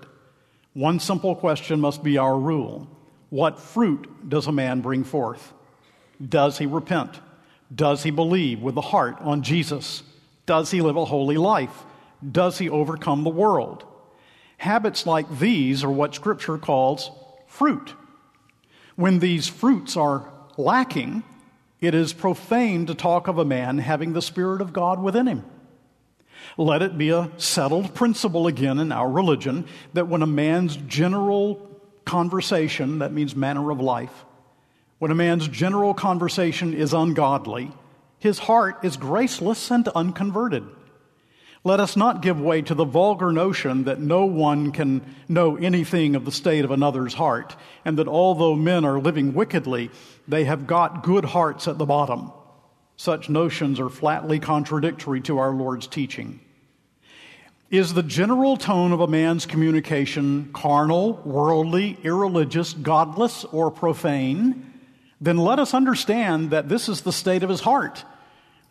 One 0.72 0.98
simple 0.98 1.34
question 1.34 1.80
must 1.80 2.02
be 2.02 2.18
our 2.18 2.38
rule 2.38 2.88
What 3.30 3.60
fruit 3.60 4.28
does 4.28 4.46
a 4.46 4.52
man 4.52 4.80
bring 4.80 5.04
forth? 5.04 5.52
Does 6.26 6.58
he 6.58 6.66
repent? 6.66 7.20
Does 7.74 8.02
he 8.02 8.10
believe 8.10 8.60
with 8.60 8.74
the 8.74 8.80
heart 8.80 9.16
on 9.20 9.42
Jesus? 9.42 10.02
Does 10.46 10.70
he 10.70 10.80
live 10.80 10.96
a 10.96 11.04
holy 11.04 11.36
life? 11.36 11.84
Does 12.30 12.58
he 12.58 12.68
overcome 12.68 13.24
the 13.24 13.30
world? 13.30 13.84
Habits 14.64 15.04
like 15.04 15.28
these 15.40 15.84
are 15.84 15.90
what 15.90 16.14
Scripture 16.14 16.56
calls 16.56 17.10
fruit. 17.46 17.92
When 18.96 19.18
these 19.18 19.46
fruits 19.46 19.94
are 19.94 20.32
lacking, 20.56 21.22
it 21.82 21.94
is 21.94 22.14
profane 22.14 22.86
to 22.86 22.94
talk 22.94 23.28
of 23.28 23.36
a 23.36 23.44
man 23.44 23.76
having 23.76 24.14
the 24.14 24.22
Spirit 24.22 24.62
of 24.62 24.72
God 24.72 25.02
within 25.02 25.26
him. 25.26 25.44
Let 26.56 26.80
it 26.80 26.96
be 26.96 27.10
a 27.10 27.30
settled 27.36 27.94
principle 27.94 28.46
again 28.46 28.78
in 28.78 28.90
our 28.90 29.10
religion 29.10 29.66
that 29.92 30.08
when 30.08 30.22
a 30.22 30.26
man's 30.26 30.76
general 30.76 31.56
conversation, 32.06 33.00
that 33.00 33.12
means 33.12 33.36
manner 33.36 33.70
of 33.70 33.82
life, 33.82 34.24
when 34.98 35.10
a 35.10 35.14
man's 35.14 35.46
general 35.46 35.92
conversation 35.92 36.72
is 36.72 36.94
ungodly, 36.94 37.70
his 38.18 38.38
heart 38.38 38.82
is 38.82 38.96
graceless 38.96 39.70
and 39.70 39.86
unconverted. 39.88 40.64
Let 41.66 41.80
us 41.80 41.96
not 41.96 42.20
give 42.20 42.38
way 42.38 42.60
to 42.60 42.74
the 42.74 42.84
vulgar 42.84 43.32
notion 43.32 43.84
that 43.84 43.98
no 43.98 44.26
one 44.26 44.70
can 44.70 45.00
know 45.28 45.56
anything 45.56 46.14
of 46.14 46.26
the 46.26 46.30
state 46.30 46.62
of 46.62 46.70
another's 46.70 47.14
heart, 47.14 47.56
and 47.86 47.98
that 47.98 48.06
although 48.06 48.54
men 48.54 48.84
are 48.84 49.00
living 49.00 49.32
wickedly, 49.32 49.90
they 50.28 50.44
have 50.44 50.66
got 50.66 51.02
good 51.02 51.24
hearts 51.24 51.66
at 51.66 51.78
the 51.78 51.86
bottom. 51.86 52.30
Such 52.96 53.30
notions 53.30 53.80
are 53.80 53.88
flatly 53.88 54.38
contradictory 54.38 55.22
to 55.22 55.38
our 55.38 55.52
Lord's 55.52 55.86
teaching. 55.86 56.40
Is 57.70 57.94
the 57.94 58.02
general 58.02 58.58
tone 58.58 58.92
of 58.92 59.00
a 59.00 59.06
man's 59.06 59.46
communication 59.46 60.50
carnal, 60.52 61.14
worldly, 61.24 61.96
irreligious, 62.02 62.74
godless, 62.74 63.42
or 63.46 63.70
profane? 63.70 64.70
Then 65.18 65.38
let 65.38 65.58
us 65.58 65.72
understand 65.72 66.50
that 66.50 66.68
this 66.68 66.90
is 66.90 67.00
the 67.00 67.12
state 67.12 67.42
of 67.42 67.48
his 67.48 67.62
heart 67.62 68.04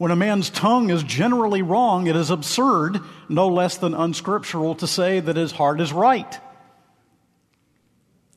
when 0.03 0.11
a 0.11 0.17
man's 0.17 0.49
tongue 0.49 0.89
is 0.89 1.01
generally 1.01 1.61
wrong, 1.61 2.07
it 2.07 2.15
is 2.17 2.29
absurd, 2.29 2.99
no 3.29 3.47
less 3.47 3.77
than 3.77 3.93
unscriptural, 3.93 4.75
to 4.75 4.85
say 4.85 5.21
that 5.21 5.37
his 5.37 5.53
heart 5.53 5.79
is 5.79 5.93
right. 5.93 6.41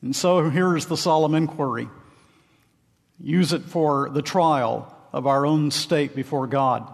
And 0.01 0.15
so 0.15 0.49
here's 0.49 0.85
the 0.85 0.95
solemn 0.95 1.35
inquiry 1.35 1.89
use 3.19 3.51
it 3.51 3.63
for 3.63 4.09
the 4.09 4.21
trial 4.21 4.95
of 5.11 5.27
our 5.27 5.45
own 5.45 5.69
state 5.69 6.15
before 6.15 6.47
God. 6.47 6.87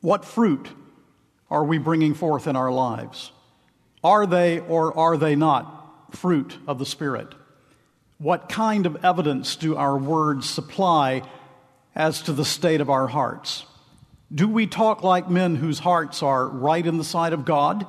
What 0.00 0.24
fruit 0.24 0.68
are 1.48 1.62
we 1.62 1.78
bringing 1.78 2.14
forth 2.14 2.48
in 2.48 2.56
our 2.56 2.72
lives? 2.72 3.30
Are 4.02 4.26
they 4.26 4.58
or 4.58 4.98
are 4.98 5.16
they 5.16 5.36
not 5.36 6.16
fruit 6.16 6.58
of 6.66 6.80
the 6.80 6.86
Spirit? 6.86 7.32
What 8.18 8.48
kind 8.48 8.86
of 8.86 9.04
evidence 9.04 9.54
do 9.54 9.76
our 9.76 9.96
words 9.96 10.50
supply 10.50 11.22
as 11.94 12.22
to 12.22 12.32
the 12.32 12.44
state 12.44 12.80
of 12.80 12.90
our 12.90 13.06
hearts? 13.06 13.66
Do 14.34 14.46
we 14.46 14.66
talk 14.66 15.02
like 15.02 15.30
men 15.30 15.56
whose 15.56 15.78
hearts 15.78 16.22
are 16.22 16.46
right 16.46 16.86
in 16.86 16.98
the 16.98 17.04
sight 17.04 17.32
of 17.32 17.44
God? 17.44 17.86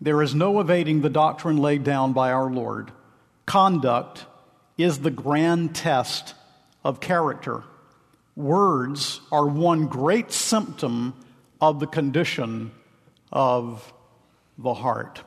There 0.00 0.22
is 0.22 0.34
no 0.34 0.60
evading 0.60 1.00
the 1.00 1.10
doctrine 1.10 1.56
laid 1.56 1.84
down 1.84 2.12
by 2.12 2.32
our 2.32 2.50
Lord. 2.50 2.92
Conduct 3.46 4.26
is 4.78 5.00
the 5.00 5.10
grand 5.10 5.74
test 5.74 6.34
of 6.84 7.00
character. 7.00 7.64
Words 8.36 9.20
are 9.32 9.46
one 9.46 9.86
great 9.86 10.32
symptom 10.32 11.14
of 11.60 11.80
the 11.80 11.86
condition 11.86 12.70
of 13.32 13.92
the 14.56 14.74
heart. 14.74 15.22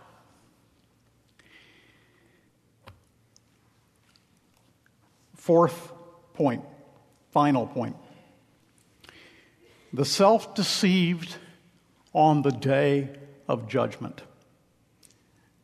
Fourth 5.35 5.91
point 6.33 6.63
Final 7.33 7.65
point. 7.65 7.95
The 9.93 10.05
self 10.05 10.55
deceived 10.55 11.35
on 12.13 12.41
the 12.41 12.51
day 12.51 13.09
of 13.47 13.69
judgment. 13.69 14.23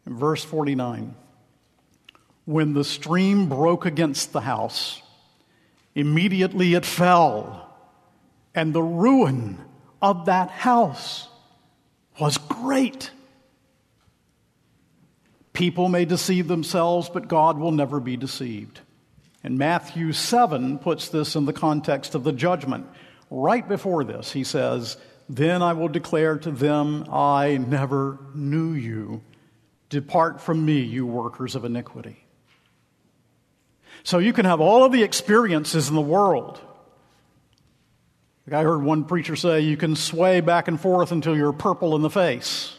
Verse 0.05 0.43
49 0.43 1.15
When 2.45 2.73
the 2.73 2.83
stream 2.83 3.49
broke 3.49 3.85
against 3.85 4.31
the 4.31 4.41
house, 4.41 5.01
immediately 5.95 6.75
it 6.75 6.85
fell, 6.85 7.75
and 8.53 8.71
the 8.71 8.83
ruin 8.83 9.57
of 10.01 10.25
that 10.25 10.51
house 10.51 11.27
was 12.19 12.37
great. 12.37 13.09
People 15.53 15.89
may 15.89 16.05
deceive 16.05 16.47
themselves, 16.47 17.09
but 17.09 17.27
God 17.27 17.57
will 17.57 17.71
never 17.71 17.99
be 17.99 18.15
deceived. 18.15 18.81
And 19.43 19.57
Matthew 19.57 20.11
7 20.11 20.79
puts 20.79 21.09
this 21.09 21.35
in 21.35 21.45
the 21.45 21.53
context 21.53 22.13
of 22.13 22.23
the 22.23 22.31
judgment. 22.31 22.85
Right 23.29 23.67
before 23.67 24.03
this, 24.03 24.31
he 24.31 24.43
says, 24.43 24.97
then 25.27 25.61
I 25.61 25.73
will 25.73 25.87
declare 25.87 26.37
to 26.39 26.51
them, 26.51 27.05
I 27.11 27.57
never 27.57 28.17
knew 28.33 28.73
you. 28.73 29.21
Depart 29.89 30.41
from 30.41 30.65
me, 30.65 30.79
you 30.79 31.05
workers 31.05 31.55
of 31.55 31.65
iniquity. 31.65 32.25
So 34.03 34.17
you 34.17 34.33
can 34.33 34.45
have 34.45 34.59
all 34.61 34.83
of 34.83 34.91
the 34.91 35.03
experiences 35.03 35.89
in 35.89 35.95
the 35.95 36.01
world. 36.01 36.59
I 38.51 38.63
heard 38.63 38.81
one 38.81 39.03
preacher 39.03 39.35
say 39.35 39.59
you 39.59 39.77
can 39.77 39.95
sway 39.95 40.41
back 40.41 40.67
and 40.67 40.81
forth 40.81 41.11
until 41.11 41.37
you're 41.37 41.53
purple 41.53 41.95
in 41.95 42.01
the 42.01 42.09
face 42.09 42.75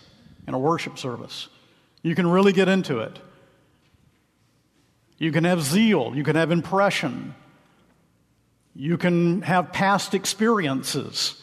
in 0.49 0.55
a 0.55 0.59
worship 0.59 0.99
service. 0.99 1.49
You 2.03 2.17
can 2.17 2.27
really 2.27 2.53
get 2.53 2.67
into 2.67 2.99
it. 2.99 3.21
You 5.19 5.31
can 5.31 5.45
have 5.45 5.63
zeal, 5.63 6.13
you 6.17 6.25
can 6.25 6.35
have 6.35 6.51
impression, 6.51 7.35
you 8.75 8.97
can 8.97 9.43
have 9.43 9.73
past 9.73 10.15
experiences. 10.15 11.41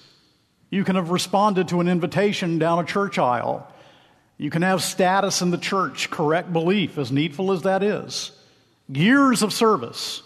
You 0.70 0.84
can 0.84 0.96
have 0.96 1.10
responded 1.10 1.70
to 1.70 1.80
an 1.80 1.88
invitation 1.88 2.60
down 2.60 2.80
a 2.80 2.86
church 2.86 3.18
aisle. 3.18 3.72
You 4.38 4.50
can 4.50 4.62
have 4.62 4.84
status 4.84 5.42
in 5.42 5.52
the 5.52 5.58
church, 5.58 6.10
correct 6.10 6.54
belief, 6.54 6.98
as 6.98 7.12
needful 7.12 7.52
as 7.52 7.64
that 7.64 7.84
is. 7.84 8.32
Years 8.88 9.42
of 9.42 9.52
service, 9.52 10.22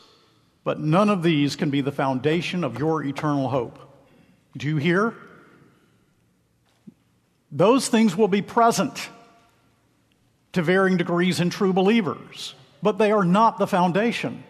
but 0.64 0.80
none 0.80 1.10
of 1.10 1.24
these 1.24 1.56
can 1.56 1.70
be 1.70 1.82
the 1.82 1.92
foundation 1.92 2.64
of 2.64 2.78
your 2.78 3.04
eternal 3.04 3.50
hope. 3.50 3.80
Do 4.58 4.68
you 4.68 4.78
hear? 4.78 5.16
Those 7.52 7.88
things 7.88 8.16
will 8.16 8.28
be 8.28 8.42
present 8.42 9.10
to 10.54 10.62
varying 10.62 10.98
degrees 10.98 11.40
in 11.40 11.50
true 11.50 11.74
believers, 11.74 12.54
but 12.84 12.98
they 12.98 13.12
are 13.12 13.24
not 13.24 13.58
the 13.58 13.68
foundation. 13.68 14.44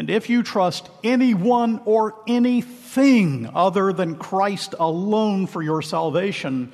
And 0.00 0.08
if 0.08 0.30
you 0.30 0.42
trust 0.42 0.88
anyone 1.04 1.82
or 1.84 2.14
anything 2.26 3.50
other 3.54 3.92
than 3.92 4.16
Christ 4.16 4.74
alone 4.80 5.46
for 5.46 5.60
your 5.60 5.82
salvation, 5.82 6.72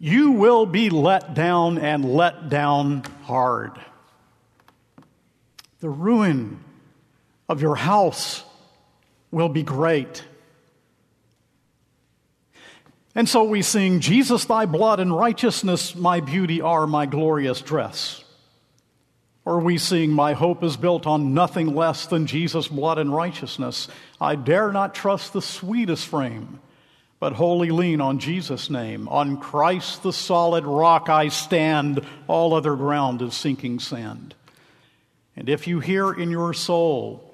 you 0.00 0.32
will 0.32 0.66
be 0.66 0.90
let 0.90 1.34
down 1.34 1.78
and 1.78 2.04
let 2.04 2.48
down 2.48 3.04
hard. 3.22 3.80
The 5.78 5.88
ruin 5.88 6.58
of 7.48 7.62
your 7.62 7.76
house 7.76 8.42
will 9.30 9.48
be 9.48 9.62
great. 9.62 10.24
And 13.14 13.28
so 13.28 13.44
we 13.44 13.62
sing, 13.62 14.00
Jesus, 14.00 14.46
thy 14.46 14.66
blood 14.66 14.98
and 14.98 15.16
righteousness, 15.16 15.94
my 15.94 16.18
beauty 16.18 16.60
are 16.60 16.88
my 16.88 17.06
glorious 17.06 17.60
dress. 17.60 18.21
Or 19.44 19.58
we 19.58 19.78
seeing 19.78 20.10
My 20.10 20.34
hope 20.34 20.62
is 20.62 20.76
built 20.76 21.06
on 21.06 21.34
nothing 21.34 21.74
less 21.74 22.06
than 22.06 22.26
Jesus' 22.26 22.68
blood 22.68 22.98
and 22.98 23.14
righteousness. 23.14 23.88
I 24.20 24.36
dare 24.36 24.70
not 24.70 24.94
trust 24.94 25.32
the 25.32 25.42
sweetest 25.42 26.06
frame, 26.06 26.60
but 27.18 27.32
wholly 27.32 27.70
lean 27.70 28.00
on 28.00 28.18
Jesus' 28.20 28.70
name. 28.70 29.08
On 29.08 29.36
Christ 29.36 30.02
the 30.02 30.12
solid 30.12 30.64
rock 30.64 31.08
I 31.08 31.28
stand, 31.28 32.06
all 32.28 32.54
other 32.54 32.76
ground 32.76 33.20
is 33.20 33.34
sinking 33.34 33.80
sand. 33.80 34.34
And 35.34 35.48
if 35.48 35.66
you 35.66 35.80
hear 35.80 36.12
in 36.12 36.30
your 36.30 36.54
soul 36.54 37.28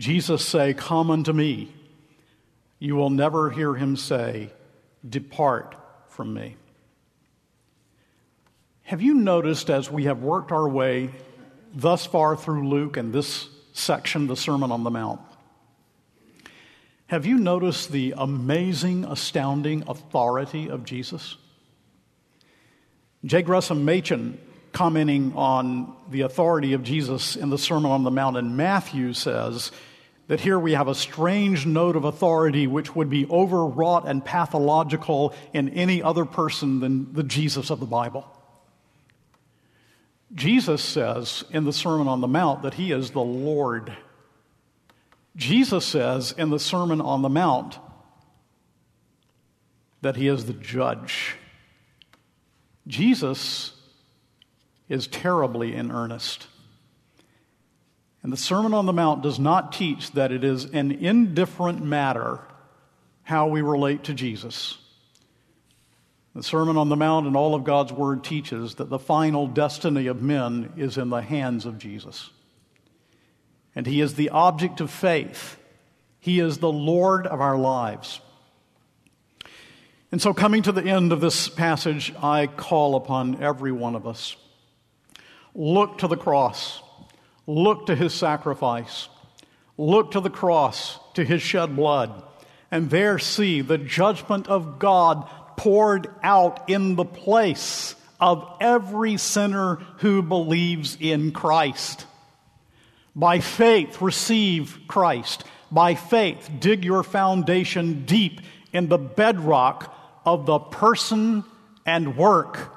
Jesus 0.00 0.46
say, 0.46 0.72
Come 0.72 1.10
unto 1.10 1.32
me, 1.32 1.70
you 2.78 2.96
will 2.96 3.10
never 3.10 3.50
hear 3.50 3.74
him 3.74 3.96
say, 3.96 4.50
Depart 5.06 5.76
from 6.08 6.32
me. 6.32 6.56
Have 8.84 9.02
you 9.02 9.12
noticed 9.12 9.68
as 9.68 9.90
we 9.90 10.04
have 10.04 10.22
worked 10.22 10.52
our 10.52 10.66
way 10.66 11.10
thus 11.74 12.06
far 12.06 12.36
through 12.36 12.68
Luke 12.68 12.96
and 12.96 13.12
this 13.12 13.48
section, 13.72 14.26
the 14.26 14.36
Sermon 14.36 14.72
on 14.72 14.84
the 14.84 14.90
Mount, 14.90 15.20
have 17.06 17.26
you 17.26 17.38
noticed 17.38 17.90
the 17.90 18.14
amazing, 18.16 19.04
astounding 19.04 19.82
authority 19.88 20.70
of 20.70 20.84
Jesus? 20.84 21.36
J. 23.24 23.42
Gresham 23.42 23.84
Machen, 23.84 24.38
commenting 24.72 25.32
on 25.34 25.94
the 26.08 26.20
authority 26.20 26.72
of 26.72 26.84
Jesus 26.84 27.34
in 27.34 27.50
the 27.50 27.58
Sermon 27.58 27.90
on 27.90 28.04
the 28.04 28.10
Mount 28.10 28.36
in 28.36 28.56
Matthew, 28.56 29.12
says 29.12 29.72
that 30.28 30.40
here 30.40 30.58
we 30.58 30.74
have 30.74 30.86
a 30.86 30.94
strange 30.94 31.66
note 31.66 31.96
of 31.96 32.04
authority 32.04 32.68
which 32.68 32.94
would 32.94 33.10
be 33.10 33.26
overwrought 33.26 34.06
and 34.06 34.24
pathological 34.24 35.34
in 35.52 35.70
any 35.70 36.00
other 36.04 36.24
person 36.24 36.78
than 36.78 37.12
the 37.12 37.24
Jesus 37.24 37.70
of 37.70 37.80
the 37.80 37.86
Bible. 37.86 38.24
Jesus 40.34 40.82
says 40.82 41.44
in 41.50 41.64
the 41.64 41.72
Sermon 41.72 42.06
on 42.06 42.20
the 42.20 42.28
Mount 42.28 42.62
that 42.62 42.74
he 42.74 42.92
is 42.92 43.10
the 43.10 43.20
Lord. 43.20 43.92
Jesus 45.36 45.84
says 45.84 46.32
in 46.36 46.50
the 46.50 46.58
Sermon 46.58 47.00
on 47.00 47.22
the 47.22 47.28
Mount 47.28 47.78
that 50.02 50.16
he 50.16 50.28
is 50.28 50.46
the 50.46 50.52
judge. 50.52 51.36
Jesus 52.86 53.72
is 54.88 55.06
terribly 55.06 55.74
in 55.74 55.90
earnest. 55.90 56.46
And 58.22 58.32
the 58.32 58.36
Sermon 58.36 58.74
on 58.74 58.86
the 58.86 58.92
Mount 58.92 59.22
does 59.22 59.38
not 59.38 59.72
teach 59.72 60.12
that 60.12 60.32
it 60.32 60.44
is 60.44 60.66
an 60.66 60.90
indifferent 60.90 61.82
matter 61.82 62.40
how 63.22 63.46
we 63.46 63.62
relate 63.62 64.04
to 64.04 64.14
Jesus. 64.14 64.78
The 66.34 66.42
Sermon 66.44 66.76
on 66.76 66.88
the 66.88 66.96
Mount 66.96 67.26
and 67.26 67.36
all 67.36 67.56
of 67.56 67.64
God's 67.64 67.92
Word 67.92 68.22
teaches 68.22 68.76
that 68.76 68.88
the 68.88 69.00
final 69.00 69.48
destiny 69.48 70.06
of 70.06 70.22
men 70.22 70.72
is 70.76 70.96
in 70.96 71.10
the 71.10 71.22
hands 71.22 71.66
of 71.66 71.78
Jesus. 71.78 72.30
And 73.74 73.84
He 73.86 74.00
is 74.00 74.14
the 74.14 74.30
object 74.30 74.80
of 74.80 74.90
faith, 74.90 75.58
He 76.20 76.38
is 76.38 76.58
the 76.58 76.72
Lord 76.72 77.26
of 77.26 77.40
our 77.40 77.58
lives. 77.58 78.20
And 80.12 80.22
so, 80.22 80.32
coming 80.32 80.62
to 80.62 80.72
the 80.72 80.84
end 80.84 81.12
of 81.12 81.20
this 81.20 81.48
passage, 81.48 82.12
I 82.22 82.46
call 82.46 82.94
upon 82.94 83.42
every 83.42 83.72
one 83.72 83.94
of 83.96 84.06
us 84.06 84.36
look 85.52 85.98
to 85.98 86.06
the 86.06 86.16
cross, 86.16 86.80
look 87.46 87.86
to 87.86 87.96
His 87.96 88.14
sacrifice, 88.14 89.08
look 89.76 90.12
to 90.12 90.20
the 90.20 90.30
cross, 90.30 91.00
to 91.14 91.24
His 91.24 91.42
shed 91.42 91.74
blood, 91.74 92.22
and 92.70 92.88
there 92.90 93.18
see 93.18 93.60
the 93.62 93.78
judgment 93.78 94.46
of 94.46 94.78
God 94.78 95.28
poured 95.60 96.08
out 96.22 96.70
in 96.70 96.96
the 96.96 97.04
place 97.04 97.94
of 98.18 98.50
every 98.62 99.18
sinner 99.18 99.74
who 99.98 100.22
believes 100.22 100.96
in 100.98 101.32
Christ. 101.32 102.06
By 103.14 103.40
faith, 103.40 104.00
receive 104.00 104.78
Christ. 104.88 105.44
By 105.70 105.96
faith, 105.96 106.48
dig 106.60 106.82
your 106.82 107.02
foundation 107.02 108.06
deep 108.06 108.40
in 108.72 108.88
the 108.88 108.96
bedrock 108.96 109.94
of 110.24 110.46
the 110.46 110.58
person 110.58 111.44
and 111.84 112.16
work 112.16 112.72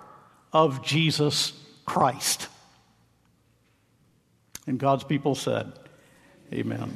of 0.52 0.84
Jesus 0.84 1.54
Christ. 1.86 2.50
And 4.68 4.78
God's 4.78 5.06
people 5.06 5.36
said, 5.36 5.72
Amen. 6.52 6.92